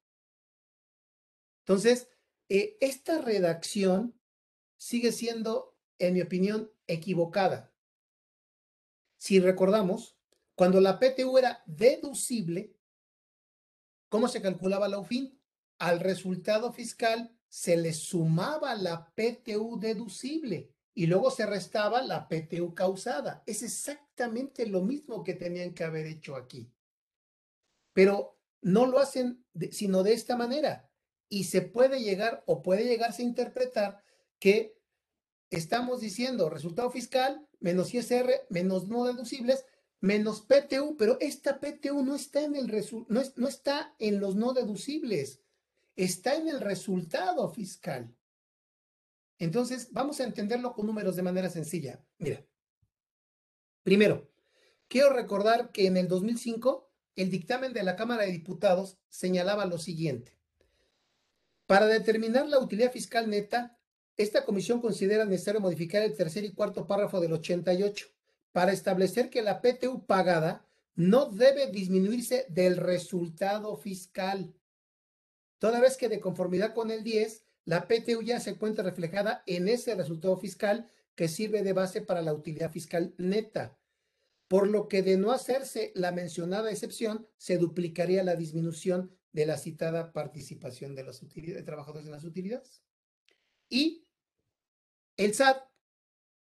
[1.60, 2.08] Entonces,
[2.48, 4.18] eh, esta redacción
[4.76, 7.72] sigue siendo, en mi opinión, equivocada.
[9.16, 10.16] Si recordamos,
[10.56, 12.74] cuando la PTU era deducible,
[14.08, 15.40] ¿cómo se calculaba la UFIN?
[15.78, 22.74] Al resultado fiscal se le sumaba la PTU deducible y luego se restaba la PTU
[22.74, 23.44] causada.
[23.46, 26.72] Es exactamente lo mismo que tenían que haber hecho aquí.
[27.92, 30.90] Pero no lo hacen sino de esta manera
[31.28, 34.02] y se puede llegar o puede llegarse a interpretar
[34.40, 34.76] que
[35.50, 39.66] estamos diciendo resultado fiscal menos ISR menos no deducibles
[40.00, 42.66] menos PTU, pero esta PTU no está en el
[43.06, 45.42] no, no está en los no deducibles,
[45.94, 48.17] está en el resultado fiscal.
[49.38, 52.04] Entonces, vamos a entenderlo con números de manera sencilla.
[52.18, 52.44] Mira,
[53.82, 54.28] primero,
[54.88, 59.78] quiero recordar que en el 2005 el dictamen de la Cámara de Diputados señalaba lo
[59.78, 60.38] siguiente.
[61.66, 63.78] Para determinar la utilidad fiscal neta,
[64.16, 68.06] esta comisión considera necesario modificar el tercer y cuarto párrafo del 88
[68.52, 74.54] para establecer que la PTU pagada no debe disminuirse del resultado fiscal.
[75.58, 79.68] Toda vez que de conformidad con el 10, la PTU ya se encuentra reflejada en
[79.68, 83.78] ese resultado fiscal que sirve de base para la utilidad fiscal neta.
[84.48, 89.58] Por lo que de no hacerse la mencionada excepción, se duplicaría la disminución de la
[89.58, 91.22] citada participación de los
[91.66, 92.82] trabajadores en las utilidades.
[93.68, 94.06] Y
[95.18, 95.62] el SAT,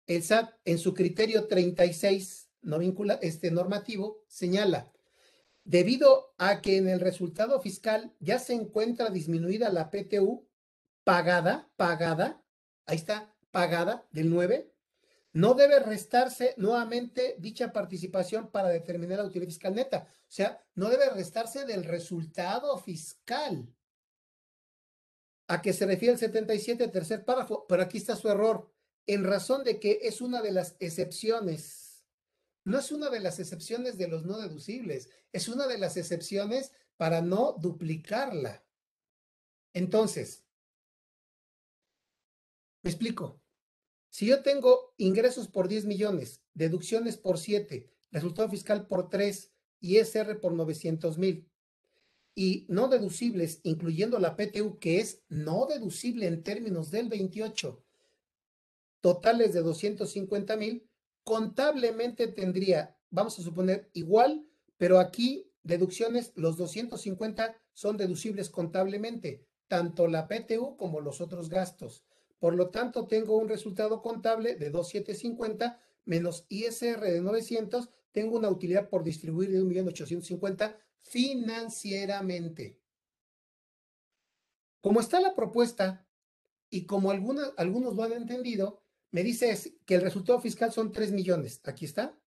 [0.06, 4.94] el SAT en su criterio 36 no vincula, este normativo señala,
[5.64, 10.48] debido a que en el resultado fiscal ya se encuentra disminuida la PTU
[11.08, 12.44] pagada, pagada,
[12.86, 14.70] ahí está, pagada del 9,
[15.32, 20.06] no debe restarse nuevamente dicha participación para determinar la utilidad fiscal neta.
[20.06, 23.74] O sea, no debe restarse del resultado fiscal.
[25.48, 27.66] ¿A qué se refiere el 77, tercer párrafo?
[27.70, 28.70] Pero aquí está su error.
[29.06, 32.06] En razón de que es una de las excepciones.
[32.66, 35.10] No es una de las excepciones de los no deducibles.
[35.32, 38.66] Es una de las excepciones para no duplicarla.
[39.74, 40.47] Entonces,
[42.84, 43.42] me explico.
[44.10, 49.98] Si yo tengo ingresos por 10 millones, deducciones por 7, resultado fiscal por 3 y
[49.98, 51.48] SR por 900 mil,
[52.34, 57.84] y no deducibles, incluyendo la PTU, que es no deducible en términos del 28,
[59.02, 60.88] totales de 250 mil,
[61.24, 70.08] contablemente tendría, vamos a suponer, igual, pero aquí deducciones, los 250 son deducibles contablemente, tanto
[70.08, 72.06] la PTU como los otros gastos.
[72.40, 77.90] Por lo tanto, tengo un resultado contable de 2,750 menos ISR de 900.
[78.12, 82.80] Tengo una utilidad por distribuir de 1.850.000 financieramente.
[84.82, 86.08] Como está la propuesta
[86.70, 91.62] y como algunos lo han entendido, me dice que el resultado fiscal son 3 millones.
[91.64, 92.20] Aquí está.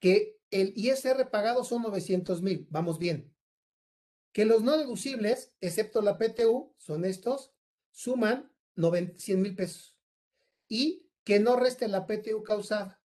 [0.00, 3.32] que el ISR pagado son 900 mil, vamos bien.
[4.32, 7.52] Que los no deducibles, excepto la PTU, son estos,
[7.92, 9.96] suman 100 mil pesos.
[10.68, 13.00] Y que no reste la PTU causada.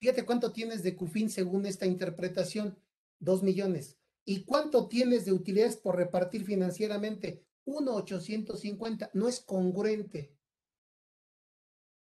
[0.00, 2.78] Fíjate cuánto tienes de CUFIN según esta interpretación,
[3.20, 3.98] 2 millones.
[4.24, 7.44] ¿Y cuánto tienes de utilidades por repartir financieramente?
[7.64, 9.10] 1,850.
[9.14, 10.34] No es congruente.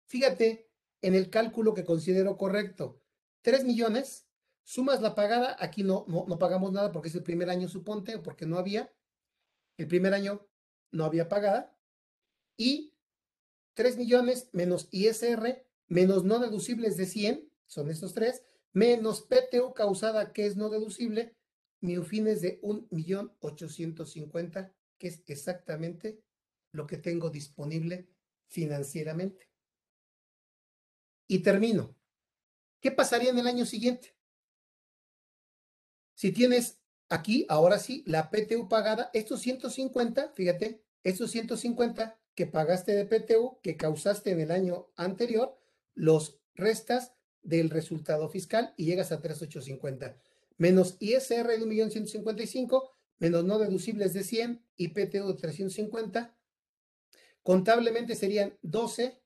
[0.08, 0.70] Fíjate
[1.02, 3.02] en el cálculo que considero correcto.
[3.42, 4.28] 3 millones,
[4.64, 8.20] sumas la pagada, aquí no, no, no pagamos nada porque es el primer año, suponte,
[8.20, 8.92] porque no había.
[9.78, 10.48] El primer año
[10.92, 11.78] no había pagada.
[12.58, 12.94] Y
[13.76, 20.34] 3 millones menos ISR menos no deducibles de 100, son estos tres, menos PTU causada
[20.34, 21.36] que es no deducible,
[21.80, 26.22] mi fin es de 1.850, que es exactamente
[26.72, 28.10] lo que tengo disponible
[28.48, 29.48] financieramente.
[31.28, 31.96] Y termino.
[32.80, 34.16] ¿Qué pasaría en el año siguiente?
[36.16, 42.94] Si tienes aquí, ahora sí, la PTU pagada, estos 150, fíjate, estos 150 que pagaste
[42.94, 45.58] de PTU, que causaste en el año anterior,
[45.96, 50.18] los restas del resultado fiscal y llegas a 3,850.
[50.58, 52.90] Menos ISR de 1.155,
[53.20, 56.36] menos no deducibles de 100 y PTU de 350.
[57.42, 59.20] Contablemente serían 12,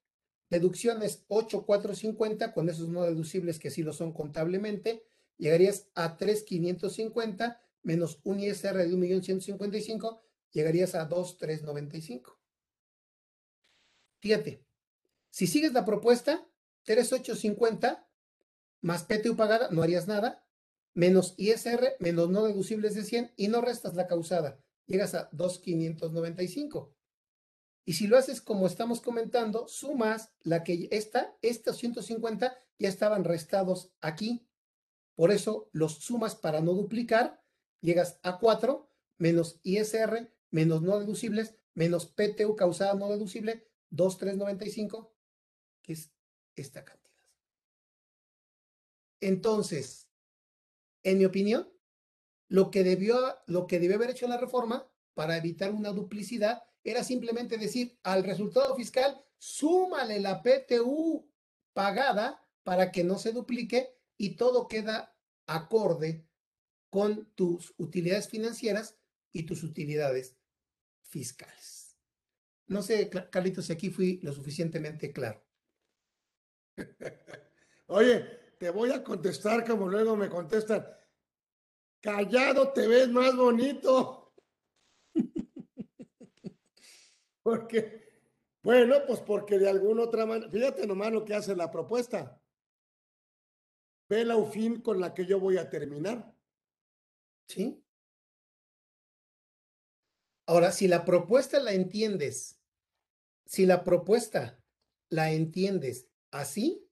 [0.50, 5.04] deducciones 8,450 con esos no deducibles que sí lo son contablemente.
[5.38, 12.40] Llegarías a 3,550 menos un ISR de 1.155, llegarías a 2,395.
[14.20, 14.64] Fíjate,
[15.30, 16.48] si sigues la propuesta,
[16.84, 18.08] 3,850
[18.82, 20.46] más PTU pagada, no harías nada,
[20.94, 26.94] menos ISR, menos no deducibles de 100 y no restas la causada, llegas a 2,595.
[27.86, 33.24] Y si lo haces como estamos comentando, sumas la que está, estos 150 ya estaban
[33.24, 34.48] restados aquí.
[35.16, 37.41] Por eso los sumas para no duplicar,
[37.82, 45.14] llegas a 4 menos ISR, menos no deducibles, menos PTU causada no deducible, 2,395,
[45.84, 46.12] que es
[46.56, 47.12] esta cantidad.
[49.20, 50.10] Entonces,
[51.04, 51.72] en mi opinión,
[52.48, 57.58] lo que debió, lo que haber hecho la reforma para evitar una duplicidad era simplemente
[57.58, 61.30] decir al resultado fiscal, súmale la PTU
[61.74, 65.16] pagada para que no se duplique y todo queda
[65.46, 66.28] acorde
[66.92, 69.00] con tus utilidades financieras
[69.32, 70.36] y tus utilidades
[71.04, 71.98] fiscales.
[72.68, 75.42] No sé, Carlitos, si aquí fui lo suficientemente claro.
[77.88, 78.26] Oye,
[78.60, 80.86] te voy a contestar como luego me contestan.
[82.02, 84.34] Callado te ves más bonito.
[87.44, 88.12] porque,
[88.64, 92.42] bueno, pues porque de alguna otra manera, fíjate nomás lo que hace la propuesta.
[94.10, 96.41] Ve la UFIN con la que yo voy a terminar.
[97.48, 97.84] ¿Sí?
[100.46, 102.60] Ahora, si la propuesta la entiendes,
[103.46, 104.62] si la propuesta
[105.10, 106.88] la entiendes así,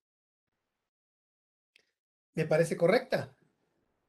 [2.34, 3.36] me parece correcta.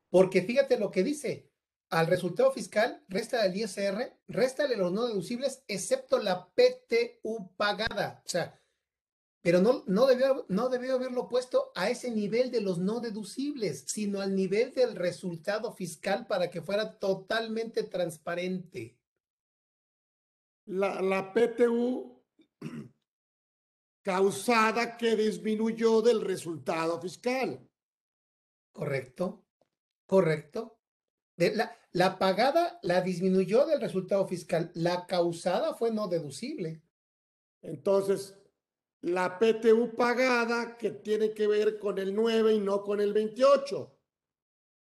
[0.09, 1.49] Porque fíjate lo que dice.
[1.89, 8.21] Al resultado fiscal, resta del ISR, réstale los no deducibles, excepto la PTU pagada.
[8.25, 8.60] O sea,
[9.41, 13.85] pero no, no, debió, no debió haberlo puesto a ese nivel de los no deducibles,
[13.87, 18.99] sino al nivel del resultado fiscal para que fuera totalmente transparente.
[20.65, 22.21] La, la PTU
[24.03, 27.67] causada que disminuyó del resultado fiscal.
[28.71, 29.43] Correcto,
[30.05, 30.77] correcto.
[31.35, 36.83] De la, la pagada la disminuyó del resultado fiscal, la causada fue no deducible.
[37.63, 38.40] Entonces,
[39.01, 43.97] la PTU pagada que tiene que ver con el 9 y no con el 28.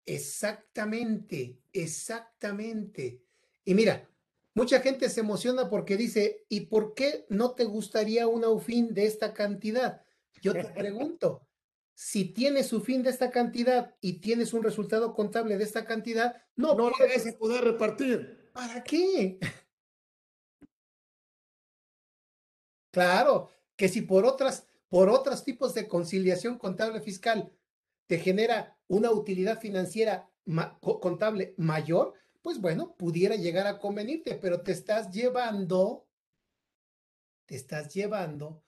[0.06, 3.22] Exactamente, exactamente.
[3.64, 4.08] Y mira,
[4.54, 9.06] mucha gente se emociona porque dice, ¿y por qué no te gustaría una UFIN de
[9.06, 10.02] esta cantidad?
[10.40, 11.46] Yo te pregunto,
[11.94, 16.42] si tienes su fin de esta cantidad y tienes un resultado contable de esta cantidad,
[16.54, 18.50] no, no puedes poder repartir.
[18.52, 19.38] ¿Para qué?
[22.92, 27.52] Claro, que si por otras, por otros tipos de conciliación contable fiscal
[28.06, 30.30] te genera una utilidad financiera
[30.80, 36.06] contable mayor, pues bueno, pudiera llegar a convenirte, pero te estás llevando,
[37.46, 38.62] te estás llevando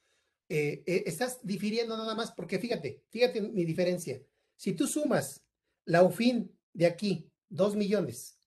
[0.50, 4.22] eh, eh, estás difiriendo nada más porque fíjate, fíjate mi diferencia.
[4.56, 5.44] Si tú sumas
[5.84, 8.38] la UFIN de aquí, 2 millones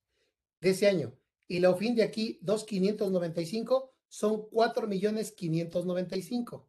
[0.59, 1.16] de ese año,
[1.47, 6.68] y la UFIN de aquí, 2,595, son 4 millones 595.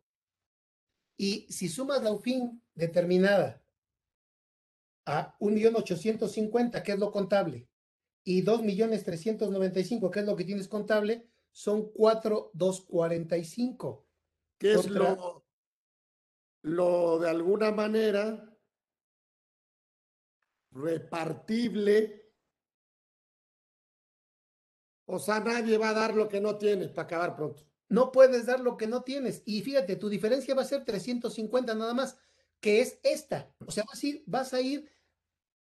[1.17, 3.61] Y si sumas la UFIN determinada
[5.07, 7.69] a 1.850.000, que es lo contable,
[8.23, 14.05] y 2.395.000, que es lo que tienes contable, son 4.245.
[14.57, 15.45] Que es lo,
[16.63, 18.57] lo de alguna manera
[20.71, 22.22] repartible.
[25.13, 27.65] O sea, nadie va a dar lo que no tienes para acabar pronto.
[27.91, 29.43] No puedes dar lo que no tienes.
[29.45, 32.17] Y fíjate, tu diferencia va a ser 350 nada más,
[32.61, 33.55] que es esta.
[33.67, 34.91] O sea, vas a ir, vas a ir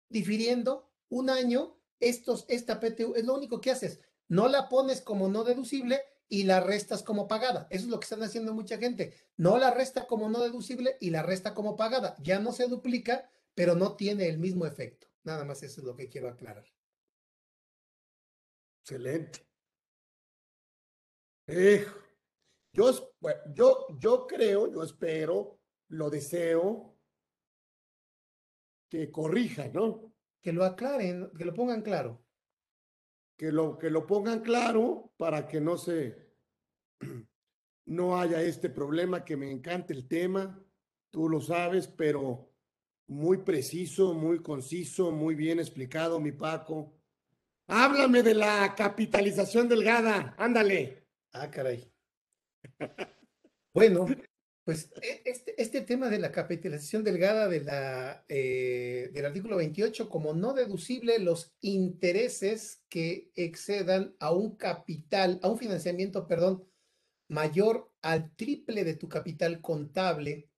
[0.07, 3.15] difiriendo un año estos, esta PTU.
[3.15, 3.99] Es lo único que haces.
[4.29, 7.67] No la pones como no deducible y la restas como pagada.
[7.69, 9.13] Eso es lo que están haciendo mucha gente.
[9.35, 12.15] No la resta como no deducible y la resta como pagada.
[12.23, 15.07] Ya no se duplica, pero no tiene el mismo efecto.
[15.25, 16.72] Nada más eso es lo que quiero aclarar.
[18.83, 19.39] Excelente.
[22.73, 23.15] yo,
[23.55, 26.99] yo, yo creo, yo espero, lo deseo
[28.89, 30.13] que corrija, ¿no?
[30.41, 32.25] Que lo aclaren, que lo pongan claro.
[33.37, 36.33] Que lo, que lo pongan claro para que no se,
[37.85, 40.61] no haya este problema, que me encanta el tema,
[41.09, 42.51] tú lo sabes, pero
[43.07, 46.93] muy preciso, muy conciso, muy bien explicado, mi Paco.
[47.67, 51.07] Háblame de la capitalización delgada, ándale.
[51.31, 51.91] Ah, caray.
[53.73, 54.05] Bueno,
[54.63, 60.09] pues e, este, este tema de la capitalización delgada de la, eh, del artículo 28,
[60.09, 66.65] como no deducible los intereses que excedan a un capital, a un financiamiento, perdón,
[67.29, 70.49] mayor al triple de tu capital contable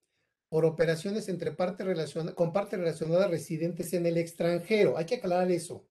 [0.50, 4.98] por operaciones entre partes relacionadas, con partes relacionadas residentes en el extranjero.
[4.98, 5.88] Hay que aclarar eso.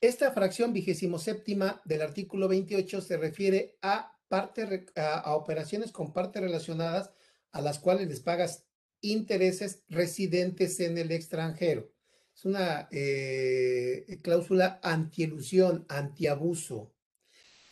[0.00, 6.40] Esta fracción vigésimo séptima del artículo 28 se refiere a, parte, a, operaciones con partes
[6.40, 7.10] relacionadas
[7.50, 8.64] a las cuales les pagas
[9.00, 11.90] intereses residentes en el extranjero.
[12.32, 16.94] Es una eh, cláusula antielusión, antiabuso.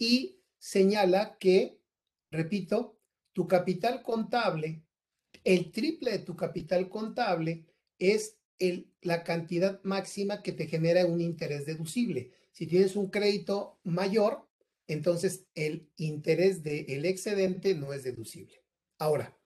[0.01, 1.81] Y señala que,
[2.33, 2.99] repito,
[3.33, 4.83] tu capital contable,
[5.45, 7.67] el triple de tu capital contable
[8.01, 8.37] es
[9.03, 12.33] la cantidad máxima que te genera un interés deducible.
[12.53, 14.47] Si tienes un crédito mayor,
[14.87, 18.63] entonces el interés del excedente no es deducible.
[18.99, 19.37] Ahora,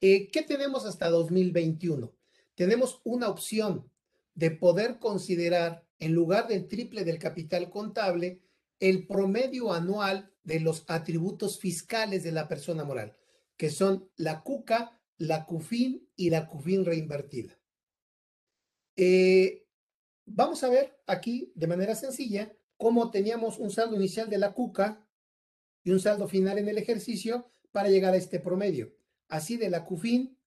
[0.00, 2.12] eh, ¿qué tenemos hasta 2021?
[2.54, 3.90] Tenemos una opción
[4.34, 8.42] de poder considerar, en lugar del triple del capital contable,
[8.80, 13.16] el promedio anual de los atributos fiscales de la persona moral,
[13.56, 17.58] que son la CUCA, la CUFIN y la CUFIN reinvertida.
[18.96, 19.66] Eh,
[20.24, 25.06] vamos a ver aquí de manera sencilla cómo teníamos un saldo inicial de la CUCA
[25.84, 28.94] y un saldo final en el ejercicio para llegar a este promedio.
[29.28, 30.38] Así de la CUFIN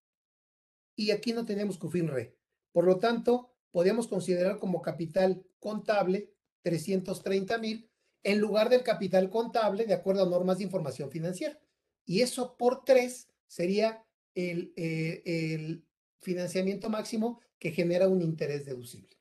[0.95, 2.35] y aquí no tenemos CUFIN RE.
[2.71, 6.33] Por lo tanto, podríamos considerar como capital contable
[6.63, 7.89] 330 mil
[8.23, 11.59] en lugar del capital contable de acuerdo a normas de información financiera.
[12.05, 15.85] Y eso por tres sería el, eh, el
[16.19, 19.17] financiamiento máximo que genera un interés deducible.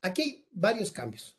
[0.00, 1.38] Aquí hay varios cambios.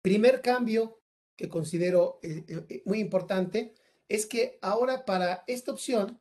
[0.00, 1.02] Primer cambio
[1.36, 3.74] que considero eh, eh, muy importante
[4.08, 6.20] es que ahora para esta opción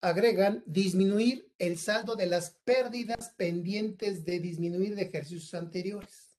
[0.00, 6.38] agregan disminuir el saldo de las pérdidas pendientes de disminuir de ejercicios anteriores.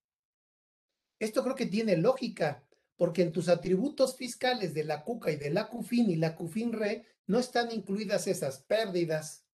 [1.20, 2.68] Esto creo que tiene lógica,
[2.98, 6.74] porque en tus atributos fiscales de la CUCA y de la CUFIN y la CUFIN
[6.74, 9.46] RE no están incluidas esas pérdidas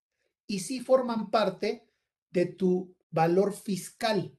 [0.47, 1.88] y sí forman parte
[2.31, 4.37] de tu valor fiscal.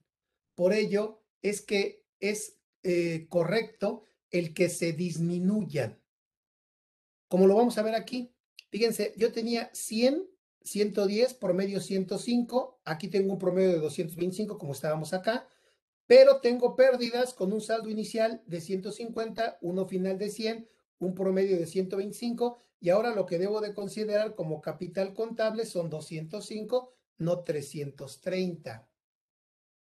[0.55, 6.01] Por ello es que es eh, correcto el que se disminuyan.
[7.27, 8.33] Como lo vamos a ver aquí,
[8.69, 10.27] fíjense, yo tenía 100,
[10.63, 15.47] 110, promedio 105, aquí tengo un promedio de 225 como estábamos acá,
[16.07, 20.69] pero tengo pérdidas con un saldo inicial de 150, uno final de 100,
[20.99, 25.89] un promedio de 125 y ahora lo que debo de considerar como capital contable son
[25.89, 28.87] 205, no 330.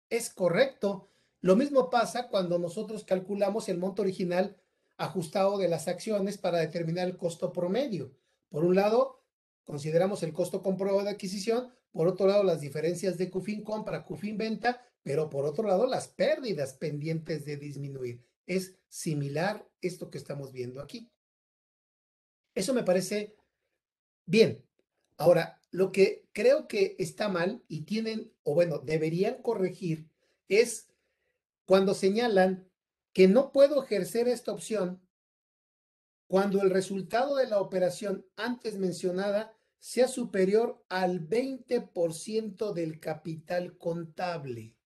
[0.10, 1.10] Es correcto.
[1.42, 4.58] Lo mismo pasa cuando nosotros calculamos el monto original
[4.98, 8.16] ajustado de las acciones para determinar el costo promedio.
[8.50, 9.24] Por un lado,
[9.66, 14.38] consideramos el costo comprobado de adquisición, por otro lado, las diferencias de CUFIN compra, CUFIN
[14.38, 18.26] venta pero por otro lado, las pérdidas pendientes de disminuir.
[18.48, 21.12] Es similar esto que estamos viendo aquí.
[22.56, 23.36] Eso me parece
[24.26, 24.66] bien.
[25.18, 30.10] Ahora, lo que creo que está mal y tienen, o bueno, deberían corregir
[30.48, 30.88] es
[31.66, 32.72] cuando señalan
[33.12, 35.06] que no puedo ejercer esta opción
[36.28, 44.78] cuando el resultado de la operación antes mencionada sea superior al 20% del capital contable.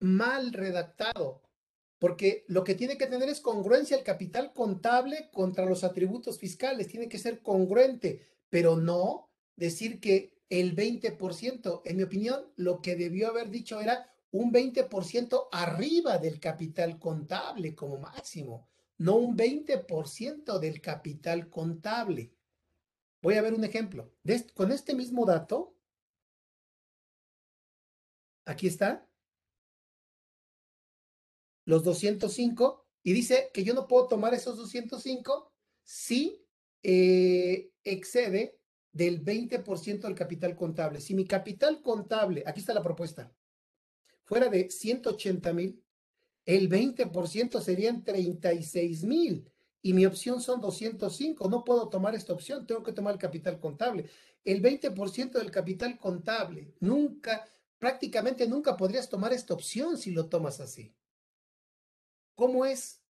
[0.00, 1.45] Mal redactado,
[2.06, 6.86] porque lo que tiene que tener es congruencia el capital contable contra los atributos fiscales,
[6.86, 12.94] tiene que ser congruente, pero no decir que el 20%, en mi opinión, lo que
[12.94, 20.60] debió haber dicho era un 20% arriba del capital contable como máximo, no un 20%
[20.60, 22.32] del capital contable.
[23.20, 24.12] Voy a ver un ejemplo.
[24.54, 25.74] con este mismo dato,
[28.44, 29.08] aquí está,
[31.66, 35.52] los 205, y dice que yo no puedo tomar esos 205
[35.84, 36.44] si
[36.82, 38.58] eh, excede
[38.92, 41.00] del 20% del capital contable.
[41.00, 43.32] Si mi capital contable, aquí está la propuesta,
[44.24, 45.82] fuera de 180 mil,
[46.46, 49.50] el 20% serían 36 mil
[49.82, 51.48] y mi opción son 205.
[51.48, 54.08] No puedo tomar esta opción, tengo que tomar el capital contable.
[54.44, 57.44] El 20% del capital contable, nunca,
[57.78, 60.94] prácticamente nunca podrías tomar esta opción si lo tomas así.
[62.36, 63.02] ¿Cómo es?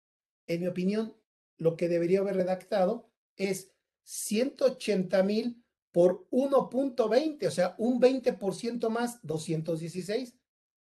[0.47, 1.17] En mi opinión,
[1.57, 3.71] lo que debería haber redactado es
[4.03, 10.35] 180 mil por 1.20, o sea, un 20% más, 216.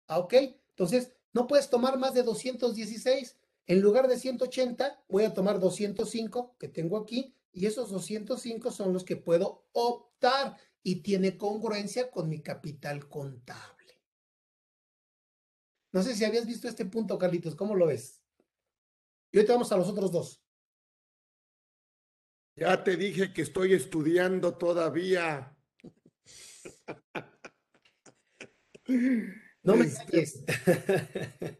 [0.08, 0.34] Ah, ok.
[0.70, 3.38] Entonces, no puedes tomar más de 216.
[3.66, 8.92] En lugar de 180, voy a tomar 205 que tengo aquí y esos 205 son
[8.92, 14.00] los que puedo optar y tiene congruencia con mi capital contable.
[15.92, 18.23] No sé si habías visto este punto, Carlitos, ¿cómo lo ves?
[19.34, 20.44] Y ahorita vamos a los otros dos.
[22.54, 25.58] Ya te dije que estoy estudiando todavía.
[29.64, 30.38] No me este...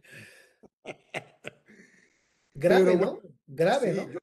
[2.54, 3.20] grave, ¿no?
[3.44, 4.20] Grave, ¿no?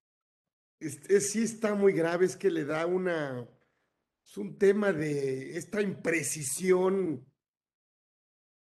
[1.19, 3.45] sí está muy grave, es que le da una...
[4.25, 7.29] Es un tema de esta imprecisión.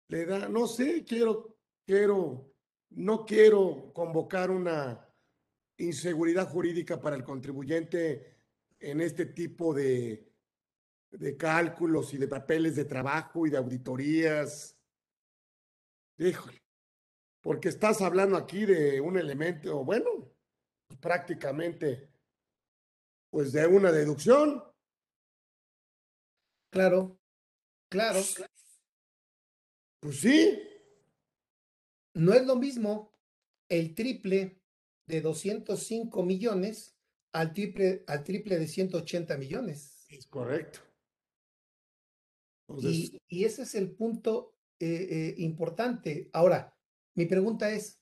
[0.08, 2.49] Le da, no sé, quiero, quiero,
[2.90, 5.06] no quiero convocar una
[5.76, 8.36] inseguridad jurídica para el contribuyente
[8.78, 10.30] en este tipo de,
[11.10, 14.76] de cálculos y de papeles de trabajo y de auditorías.
[16.18, 16.62] Híjole,
[17.40, 20.32] porque estás hablando aquí de un elemento, bueno,
[21.00, 22.10] prácticamente,
[23.30, 24.62] pues de una deducción.
[26.70, 27.18] Claro,
[27.88, 28.20] claro.
[30.00, 30.69] Pues sí.
[32.14, 33.12] No es lo mismo
[33.68, 34.60] el triple
[35.06, 36.96] de 205 millones
[37.32, 40.06] al triple, al triple de 180 millones.
[40.08, 40.80] Es correcto.
[42.78, 46.30] y, y, ese es el punto eh, eh, importante.
[46.32, 46.74] Ahora,
[47.14, 48.00] mi pregunta es,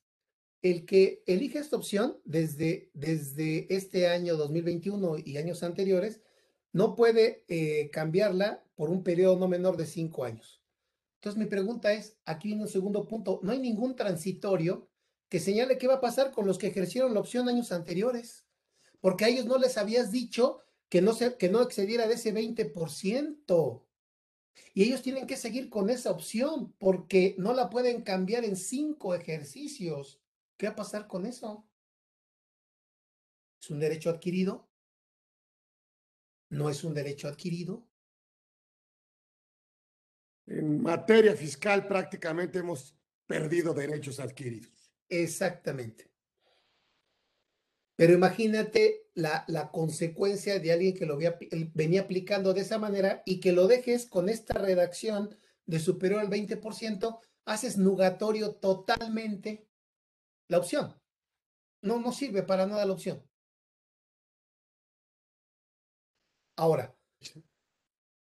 [0.62, 6.20] el que elige esta opción desde, desde este año 2021 y años anteriores,
[6.72, 10.57] no puede eh, cambiarla por un periodo no menor de cinco años.
[11.18, 14.88] Entonces mi pregunta es, aquí en un segundo punto, no hay ningún transitorio
[15.28, 18.46] que señale qué va a pasar con los que ejercieron la opción años anteriores,
[19.00, 22.32] porque a ellos no les habías dicho que no, se, que no excediera de ese
[22.32, 23.84] 20%.
[24.74, 29.14] Y ellos tienen que seguir con esa opción porque no la pueden cambiar en cinco
[29.14, 30.20] ejercicios.
[30.56, 31.68] ¿Qué va a pasar con eso?
[33.60, 34.68] ¿Es un derecho adquirido?
[36.48, 37.86] ¿No es un derecho adquirido?
[40.48, 42.96] En materia fiscal prácticamente hemos
[43.26, 44.90] perdido derechos adquiridos.
[45.08, 46.10] Exactamente.
[47.96, 51.18] Pero imagínate la, la, consecuencia de alguien que lo
[51.74, 55.36] venía aplicando de esa manera y que lo dejes con esta redacción
[55.66, 59.68] de superior al 20%, haces nugatorio totalmente
[60.48, 60.98] la opción.
[61.82, 63.22] No, no sirve para nada la opción.
[66.56, 66.96] Ahora,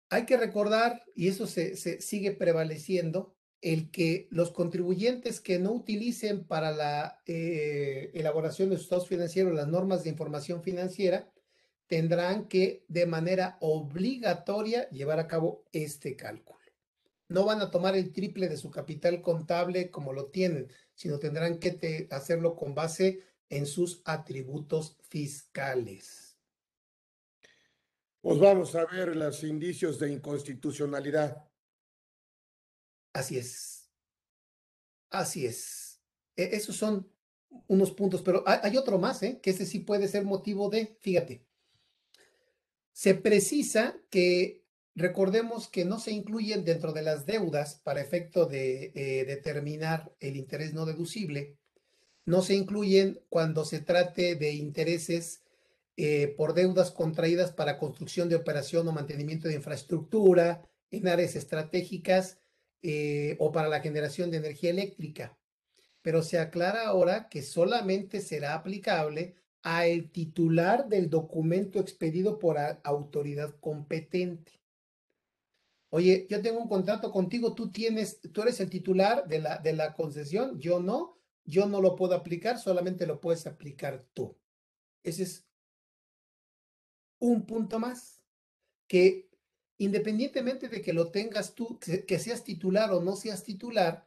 [0.09, 6.45] hay que recordar, y eso se, sigue prevaleciendo, el que los contribuyentes que no utilicen
[6.45, 11.29] para la eh, elaboración de sus estados financieros las normas de información financiera
[11.87, 16.59] tendrán que de manera obligatoria llevar a cabo este cálculo.
[17.27, 21.59] No van a tomar el triple de su capital contable como lo tienen, sino tendrán
[21.59, 26.28] que hacerlo con base en sus atributos fiscales.
[28.21, 31.45] Pues vamos a ver los indicios de inconstitucionalidad.
[33.13, 33.89] Así es.
[35.09, 36.01] Así es.
[36.35, 37.09] E, esos son
[37.67, 39.39] unos puntos, pero hay, otro más, ¿eh?
[39.41, 41.45] que ese sí puede ser motivo de, fíjate,
[42.91, 44.63] se precisa que
[44.93, 50.35] recordemos que no se incluyen dentro de las deudas para efecto de eh, determinar el
[50.35, 51.57] interés no deducible,
[52.25, 55.43] no se incluyen cuando se trate de intereses
[56.01, 62.39] eh, por deudas contraídas para construcción de operación o mantenimiento de infraestructura en áreas estratégicas
[62.81, 65.37] eh, o para la generación de energía eléctrica.
[66.01, 72.55] Pero se aclara ahora que solamente será aplicable a el titular del documento expedido por
[72.83, 74.53] autoridad competente.
[75.89, 79.73] Oye, yo tengo un contrato contigo, tú tienes, tú eres el titular de la, de
[79.73, 84.37] la concesión, yo no, yo no lo puedo aplicar, solamente lo puedes aplicar tú.
[85.03, 85.48] Ese es
[87.19, 88.21] un punto más,
[88.87, 89.29] que
[89.77, 94.05] independientemente de que lo tengas tú, que, seas titular o no seas titular,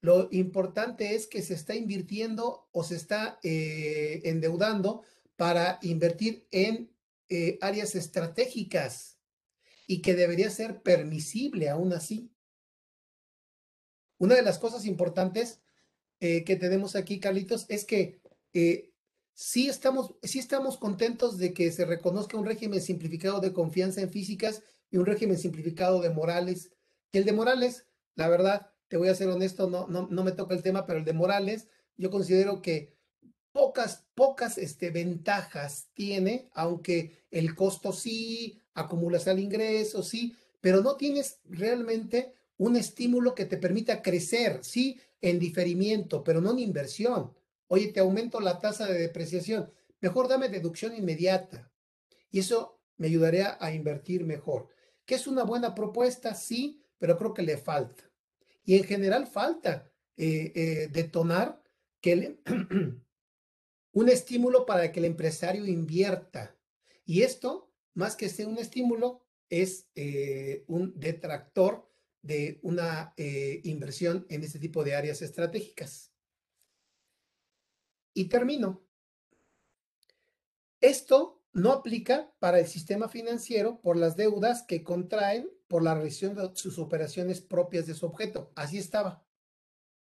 [0.00, 5.02] lo importante es que se está invirtiendo o se está eh, endeudando
[5.36, 6.90] para invertir en
[7.28, 9.18] eh, áreas estratégicas
[9.86, 12.30] y que debería ser permisible aún así.
[14.18, 15.60] Una de las cosas importantes
[16.20, 18.20] eh, que tenemos aquí, Carlitos, es que
[19.40, 24.62] sí estamos, estamos contentos de que se reconozca un régimen simplificado de confianza en físicas
[24.90, 26.72] y un régimen simplificado de Morales.
[27.10, 27.86] Y el de Morales,
[28.16, 30.98] la verdad, te voy a ser honesto, no, no, no me toca el tema, pero
[30.98, 32.98] el de Morales, yo considero que
[33.50, 40.96] pocas, pocas este, ventajas tiene, aunque el costo sí, acumulas el ingreso, sí, pero no
[40.96, 47.32] tienes realmente un estímulo que te permita crecer, sí, en diferimiento, pero no en inversión.
[47.72, 49.72] Oye, te aumento la tasa de depreciación.
[50.00, 51.70] Mejor dame deducción inmediata.
[52.28, 54.66] Y eso me ayudaría a invertir mejor.
[55.06, 56.34] ¿Que es una buena propuesta?
[56.34, 58.10] Sí, pero creo que le falta.
[58.64, 61.62] Y en general falta eh, eh, detonar
[62.00, 62.40] que
[63.92, 66.58] un estímulo para que el empresario invierta.
[67.04, 71.88] Y esto, más que ser un estímulo, es eh, un detractor
[72.20, 76.09] de una inversión en este tipo de áreas estratégicas.
[78.20, 78.82] Y termino.
[80.82, 86.34] Esto no aplica para el sistema financiero por las deudas que contraen por la revisión
[86.34, 88.52] de sus operaciones propias de su objeto.
[88.56, 89.24] Así estaba.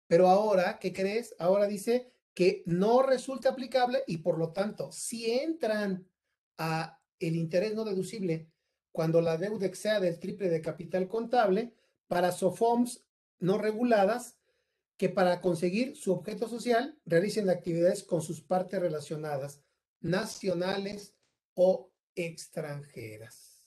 [0.08, 1.36] Pero ahora, ¿qué crees?
[1.38, 6.10] Ahora dice que no resulta aplicable y por lo tanto, si entran
[6.58, 8.50] a el interés no deducible
[8.92, 11.76] cuando la deuda exceda del triple de capital contable,
[12.08, 13.06] para SOFOMS
[13.38, 14.37] no reguladas,
[14.98, 19.62] que para conseguir su objeto social realicen actividades con sus partes relacionadas,
[20.02, 21.16] nacionales
[21.54, 23.64] o extranjeras.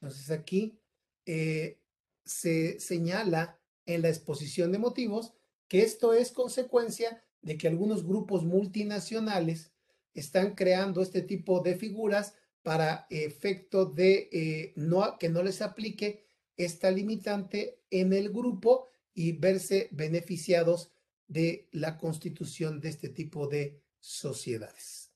[0.00, 0.78] Entonces aquí
[1.26, 1.80] eh,
[2.24, 5.34] se señala en la exposición de motivos
[5.68, 9.72] que esto es consecuencia de que algunos grupos multinacionales
[10.14, 16.24] están creando este tipo de figuras para efecto de eh, no, que no les aplique
[16.56, 20.90] esta limitante en el grupo y verse beneficiados
[21.26, 25.12] de la constitución de este tipo de sociedades.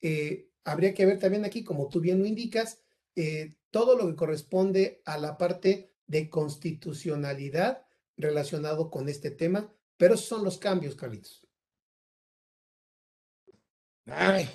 [0.00, 2.80] Eh, habría que ver también aquí, como tú bien lo indicas,
[3.16, 10.14] eh, todo lo que corresponde a la parte de constitucionalidad relacionado con este tema, pero
[10.14, 11.46] esos son los cambios, Carlitos.
[14.06, 14.48] Ay,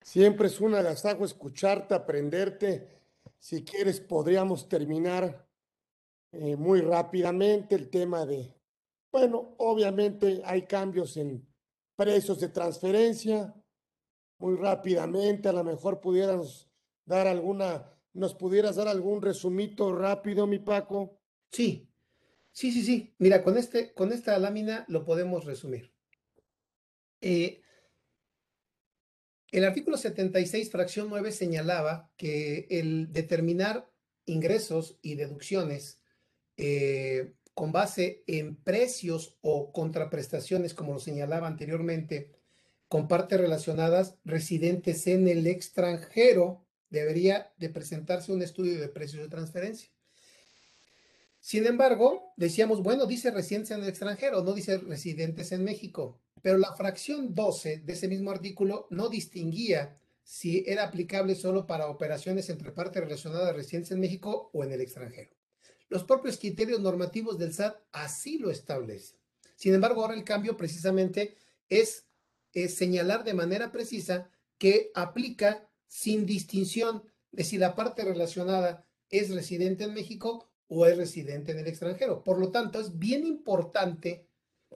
[0.00, 2.88] siempre es un agasajo escucharte, aprenderte.
[3.38, 5.46] Si quieres, podríamos terminar
[6.32, 8.54] eh, muy rápidamente el tema de,
[9.10, 11.46] bueno, obviamente hay cambios en
[11.94, 13.54] precios de transferencia,
[14.38, 16.68] muy rápidamente, a lo mejor pudieras
[17.04, 21.20] dar alguna, nos pudieras dar algún resumito rápido, mi Paco.
[21.50, 21.88] Sí,
[22.50, 23.14] sí, sí, sí.
[23.18, 25.92] Mira, con, este, con esta lámina lo podemos resumir.
[27.20, 27.60] Eh,
[29.52, 33.92] el artículo 76, fracción 9, señalaba que el determinar
[34.24, 36.01] ingresos y deducciones
[36.56, 42.32] eh, con base en precios o contraprestaciones, como lo señalaba anteriormente,
[42.88, 49.28] con partes relacionadas residentes en el extranjero, debería de presentarse un estudio de precios de
[49.28, 49.90] transferencia.
[51.40, 56.58] Sin embargo, decíamos, bueno, dice residentes en el extranjero, no dice residentes en México, pero
[56.58, 62.48] la fracción 12 de ese mismo artículo no distinguía si era aplicable solo para operaciones
[62.48, 65.30] entre partes relacionadas residentes en México o en el extranjero.
[65.92, 69.18] Los propios criterios normativos del SAT así lo establecen.
[69.56, 71.36] Sin embargo, ahora el cambio precisamente
[71.68, 72.06] es,
[72.50, 79.84] señalar de manera precisa que aplica sin distinción de si la parte relacionada es residente
[79.84, 82.24] en México o es residente en el extranjero.
[82.24, 84.26] Por lo tanto, es bien importante,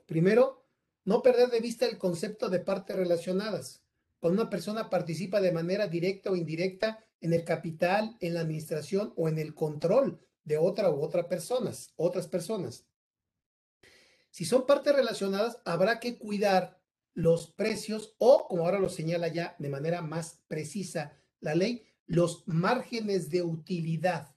[0.05, 0.67] primero,
[1.07, 3.81] no perder de vista el concepto de partes relacionadas.
[4.21, 9.15] Cuando una persona participa de manera directa o indirecta en el capital, en la administración
[9.17, 12.87] o en el control de otra u otras personas, otras personas.
[14.31, 16.81] Si son partes relacionadas, habrá que cuidar
[17.13, 22.47] los precios o, como ahora lo señala ya de manera más precisa la ley, los
[22.47, 24.35] márgenes de utilidad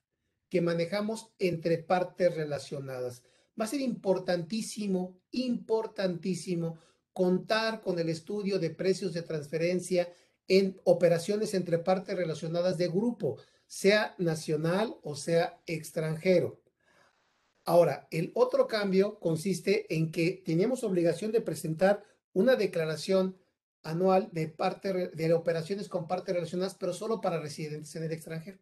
[0.50, 3.24] que manejamos entre partes relacionadas.
[3.60, 6.80] Va a ser importantísimo, importantísimo
[7.14, 10.12] contar con el estudio de precios de transferencia
[10.48, 13.38] en operaciones entre partes relacionadas de grupo,
[13.70, 16.60] sea nacional o sea extranjero.
[17.66, 22.04] Ahora, el otro cambio consiste en que teníamos obligación de presentar
[22.34, 23.38] una declaración
[23.84, 28.58] anual de, parte, de operaciones con partes relacionadas, pero solo para residentes en el extranjero.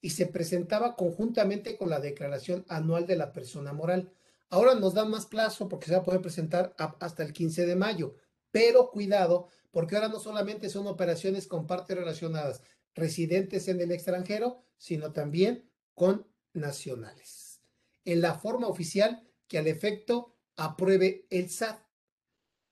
[0.00, 4.10] Y se presentaba conjuntamente con la declaración anual de la persona moral.
[4.50, 7.76] Ahora nos da más plazo porque se va a poder presentar hasta el 15 de
[7.76, 8.16] mayo,
[8.50, 12.62] pero cuidado, porque ahora no solamente son operaciones con partes relacionadas
[12.98, 17.62] residentes en el extranjero, sino también con nacionales.
[18.04, 21.80] En la forma oficial que al efecto apruebe el SAT.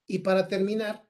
[0.05, 1.07] Y para terminar,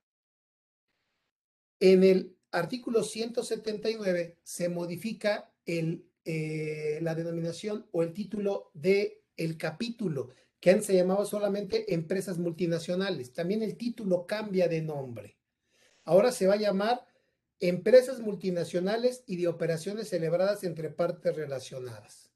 [1.80, 10.30] en el artículo 179 se modifica eh, la denominación o el título de el capítulo,
[10.59, 13.34] que antes se llamaba solamente empresas multinacionales.
[13.34, 15.38] También el título cambia de nombre.
[16.03, 17.05] Ahora se va a llamar
[17.60, 22.32] empresas multinacionales y de operaciones celebradas entre partes relacionadas.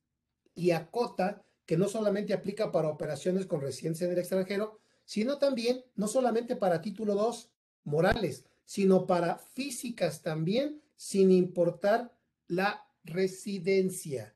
[0.56, 5.84] Y acota que no solamente aplica para operaciones con residencia en el extranjero, sino también,
[5.96, 7.52] no solamente para título 2,
[7.84, 12.16] morales, sino para físicas también, sin importar
[12.48, 14.36] la residencia.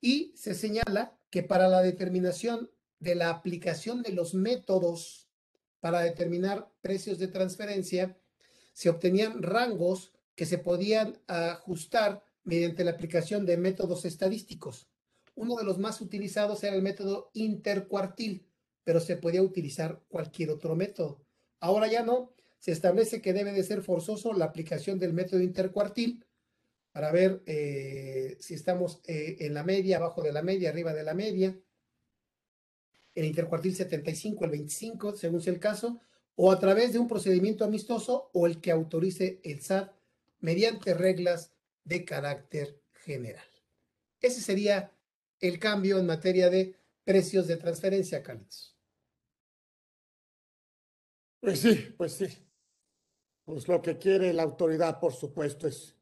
[0.00, 5.28] Y se señala que para la determinación de la aplicación de los métodos
[5.80, 8.18] para determinar precios de transferencia,
[8.76, 14.86] se obtenían rangos que se podían ajustar mediante la aplicación de métodos estadísticos.
[15.34, 18.46] Uno de los más utilizados era el método intercuartil,
[18.84, 21.24] pero se podía utilizar cualquier otro método.
[21.58, 26.26] Ahora ya no, se establece que debe de ser forzoso la aplicación del método intercuartil
[26.92, 31.02] para ver eh, si estamos eh, en la media, abajo de la media, arriba de
[31.02, 31.58] la media.
[33.14, 35.98] El intercuartil 75, el 25, según sea el caso,
[36.36, 39.92] o a través de un procedimiento amistoso o el que autorice el SAT
[40.40, 41.52] mediante reglas
[41.84, 43.46] de carácter general.
[44.20, 44.92] Ese sería
[45.40, 48.76] el cambio en materia de precios de transferencia, Carlos.
[51.40, 52.26] Pues sí, pues sí.
[53.44, 55.96] Pues lo que quiere la autoridad, por supuesto, es,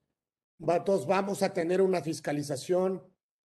[0.86, 3.02] todos vamos a tener una fiscalización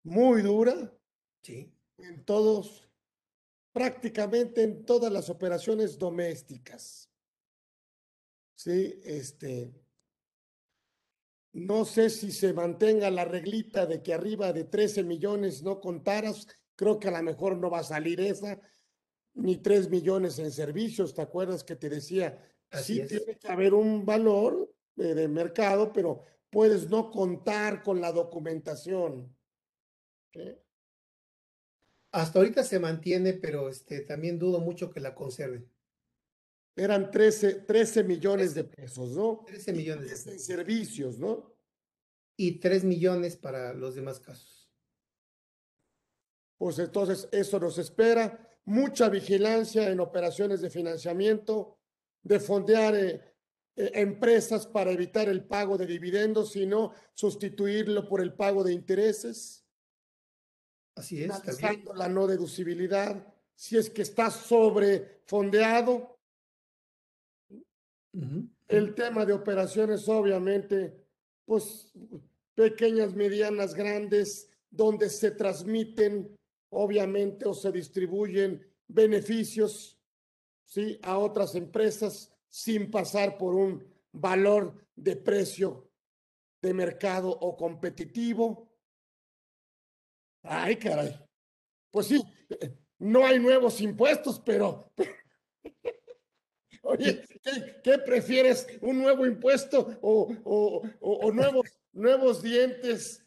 [0.04, 0.96] muy dura.
[1.42, 1.74] Sí.
[1.98, 2.88] En todos,
[3.72, 7.10] prácticamente en todas las operaciones domésticas.
[8.54, 9.72] Sí, este,
[11.52, 16.46] no sé si se mantenga la reglita de que arriba de 13 millones no contaras,
[16.76, 18.60] creo que a lo mejor no va a salir esa,
[19.34, 22.46] ni 3 millones en servicios, ¿te acuerdas que te decía?
[22.72, 29.34] sí tiene que haber un valor de, mercado, pero puedes no contar con la documentación.
[32.12, 35.70] Hasta ahorita se mantiene, pero este, también dudo mucho que la conserven.
[36.76, 39.44] Eran 13, 13 millones de pesos, ¿no?
[39.46, 40.32] 13 millones de pesos.
[40.32, 41.52] En servicios, ¿no?
[42.36, 44.60] Y 3 millones para los demás casos.
[46.58, 48.48] Pues entonces eso nos espera.
[48.64, 51.78] Mucha vigilancia en operaciones de financiamiento,
[52.22, 53.20] de fondear eh,
[53.76, 59.59] eh, empresas para evitar el pago de dividendos, sino sustituirlo por el pago de intereses.
[61.00, 61.30] Así es.
[61.94, 63.26] La no deducibilidad.
[63.54, 66.18] Si es que está sobrefondeado.
[68.68, 70.94] El tema de operaciones, obviamente,
[71.44, 71.92] pues
[72.54, 76.36] pequeñas, medianas, grandes, donde se transmiten,
[76.70, 79.98] obviamente, o se distribuyen beneficios
[80.64, 80.98] ¿sí?
[81.02, 85.88] a otras empresas sin pasar por un valor de precio
[86.60, 88.69] de mercado o competitivo.
[90.42, 91.18] Ay, caray.
[91.90, 92.22] Pues sí,
[92.98, 94.92] no hay nuevos impuestos, pero...
[96.82, 97.22] Oye,
[97.82, 98.66] ¿qué, prefieres?
[98.80, 103.22] ¿Un nuevo impuesto o, o, o, nuevos, nuevos dientes?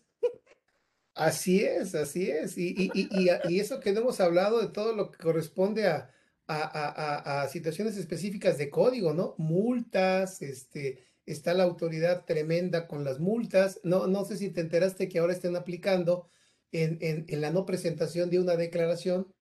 [1.13, 2.57] Así es, así es.
[2.57, 6.09] Y, y, y, y, eso que no hemos hablado de todo lo que corresponde a,
[6.47, 9.35] a, situaciones específicas de código, ¿no?
[9.37, 13.79] Multas, este, está la autoridad tremenda con las multas.
[13.83, 16.27] No, no sé si te enteraste que ahora estén aplicando
[16.73, 16.97] en,
[17.27, 19.33] en, la no presentación de una declaración.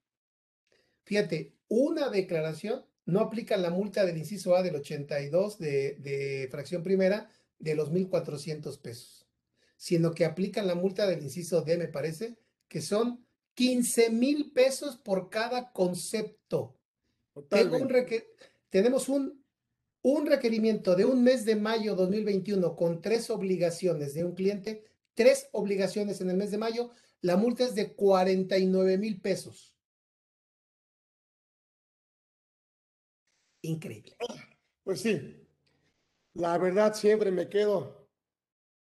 [1.04, 6.82] Fíjate, una declaración no aplica la multa del inciso A del 82 de, de fracción
[6.82, 7.28] primera
[7.58, 9.26] de los 1.400 pesos,
[9.76, 12.36] sino que aplican la multa del inciso D, me parece,
[12.68, 16.76] que son 15 mil pesos por cada concepto.
[17.48, 17.90] Tengo un
[18.68, 19.44] tenemos un,
[20.02, 25.48] un requerimiento de un mes de mayo 2021 con tres obligaciones de un cliente, tres
[25.52, 26.90] obligaciones en el mes de mayo,
[27.22, 29.76] la multa es de 49 mil pesos.
[33.62, 34.16] Increíble.
[34.82, 35.48] Pues sí,
[36.34, 38.08] la verdad siempre me quedo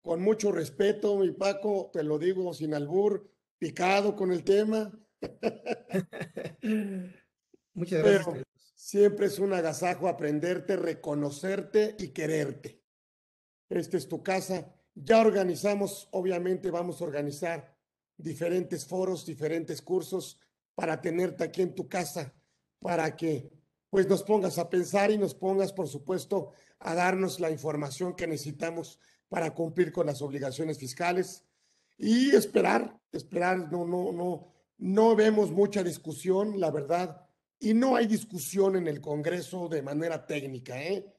[0.01, 4.97] con mucho respeto, mi Paco, te lo digo sin albur, picado con el tema.
[7.73, 8.45] Muchas gracias.
[8.75, 12.81] siempre es un agasajo aprenderte, reconocerte y quererte.
[13.69, 14.73] Esta es tu casa.
[14.95, 17.78] Ya organizamos, obviamente vamos a organizar
[18.19, 20.37] diferentes foros, diferentes cursos
[20.75, 22.33] para tenerte aquí en tu casa,
[22.79, 23.51] para que
[23.89, 28.27] pues nos pongas a pensar y nos pongas, por supuesto, a darnos la información que
[28.27, 28.99] necesitamos
[29.29, 31.43] para cumplir con las obligaciones fiscales
[31.97, 37.25] y esperar, esperar, no, no, no, no vemos mucha discusión, la verdad,
[37.59, 41.13] y no hay discusión en el Congreso de manera técnica, ¿eh?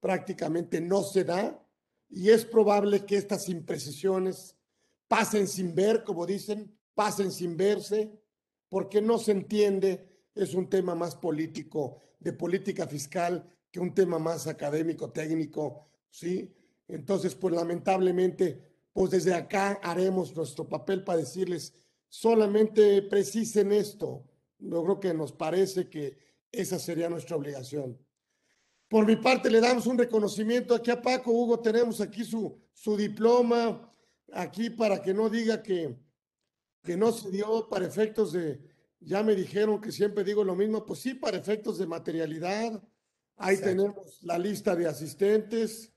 [0.00, 1.62] prácticamente no se da
[2.08, 4.55] y es probable que estas imprecisiones
[5.08, 8.10] pasen sin ver, como dicen, pasen sin verse,
[8.68, 14.18] porque no se entiende, es un tema más político, de política fiscal, que un tema
[14.18, 16.52] más académico, técnico, ¿sí?
[16.88, 18.60] Entonces, pues lamentablemente,
[18.92, 21.74] pues desde acá haremos nuestro papel para decirles,
[22.08, 24.24] solamente precisen esto.
[24.58, 26.16] Yo creo que nos parece que
[26.50, 27.98] esa sería nuestra obligación.
[28.88, 31.32] Por mi parte, le damos un reconocimiento aquí a Paco.
[31.32, 33.92] Hugo, tenemos aquí su, su diploma,
[34.32, 35.96] aquí para que no diga que,
[36.82, 38.60] que no se dio para efectos de,
[39.00, 42.82] ya me dijeron que siempre digo lo mismo, pues sí, para efectos de materialidad.
[43.36, 45.92] Ahí tenemos la lista de asistentes,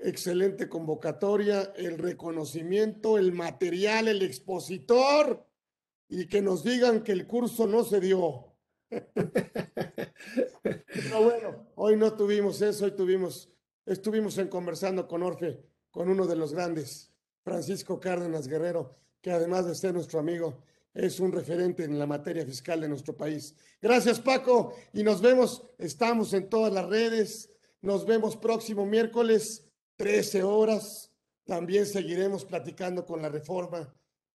[0.00, 5.46] excelente convocatoria, el reconocimiento, el material, el expositor
[6.08, 8.46] y que nos digan que el curso no se dio.
[8.88, 9.02] Pero
[11.22, 13.52] bueno, hoy no tuvimos eso, hoy tuvimos,
[13.86, 17.09] estuvimos en conversando con Orfe, con uno de los grandes,
[17.42, 20.62] Francisco Cárdenas Guerrero, que además de ser nuestro amigo,
[20.92, 23.54] es un referente en la materia fiscal de nuestro país.
[23.80, 29.66] Gracias Paco y nos vemos, estamos en todas las redes, nos vemos próximo miércoles
[29.96, 31.12] 13 horas.
[31.44, 33.92] También seguiremos platicando con la reforma,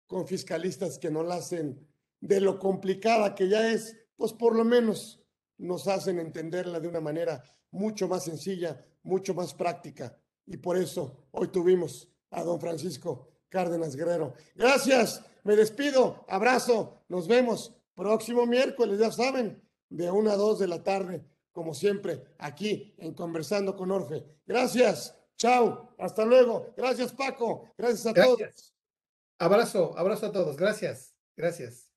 [0.07, 1.87] con fiscalistas que nos la hacen
[2.21, 5.21] de lo complicada que ya es, pues por lo menos
[5.59, 10.17] nos hacen entenderla de una manera mucho más sencilla, mucho más práctica.
[10.47, 14.35] Y por eso hoy tuvimos a don Francisco Cárdenas Guerrero.
[14.55, 20.69] Gracias, me despido, abrazo, nos vemos próximo miércoles, ya saben, de una a dos de
[20.69, 24.25] la tarde, como siempre, aquí en Conversando con Orfe.
[24.47, 25.15] Gracias.
[25.37, 26.75] Chao, hasta luego.
[26.77, 28.75] Gracias Paco, gracias a todos.
[29.39, 30.57] Abrazo, abrazo a todos.
[30.57, 31.94] Gracias, gracias.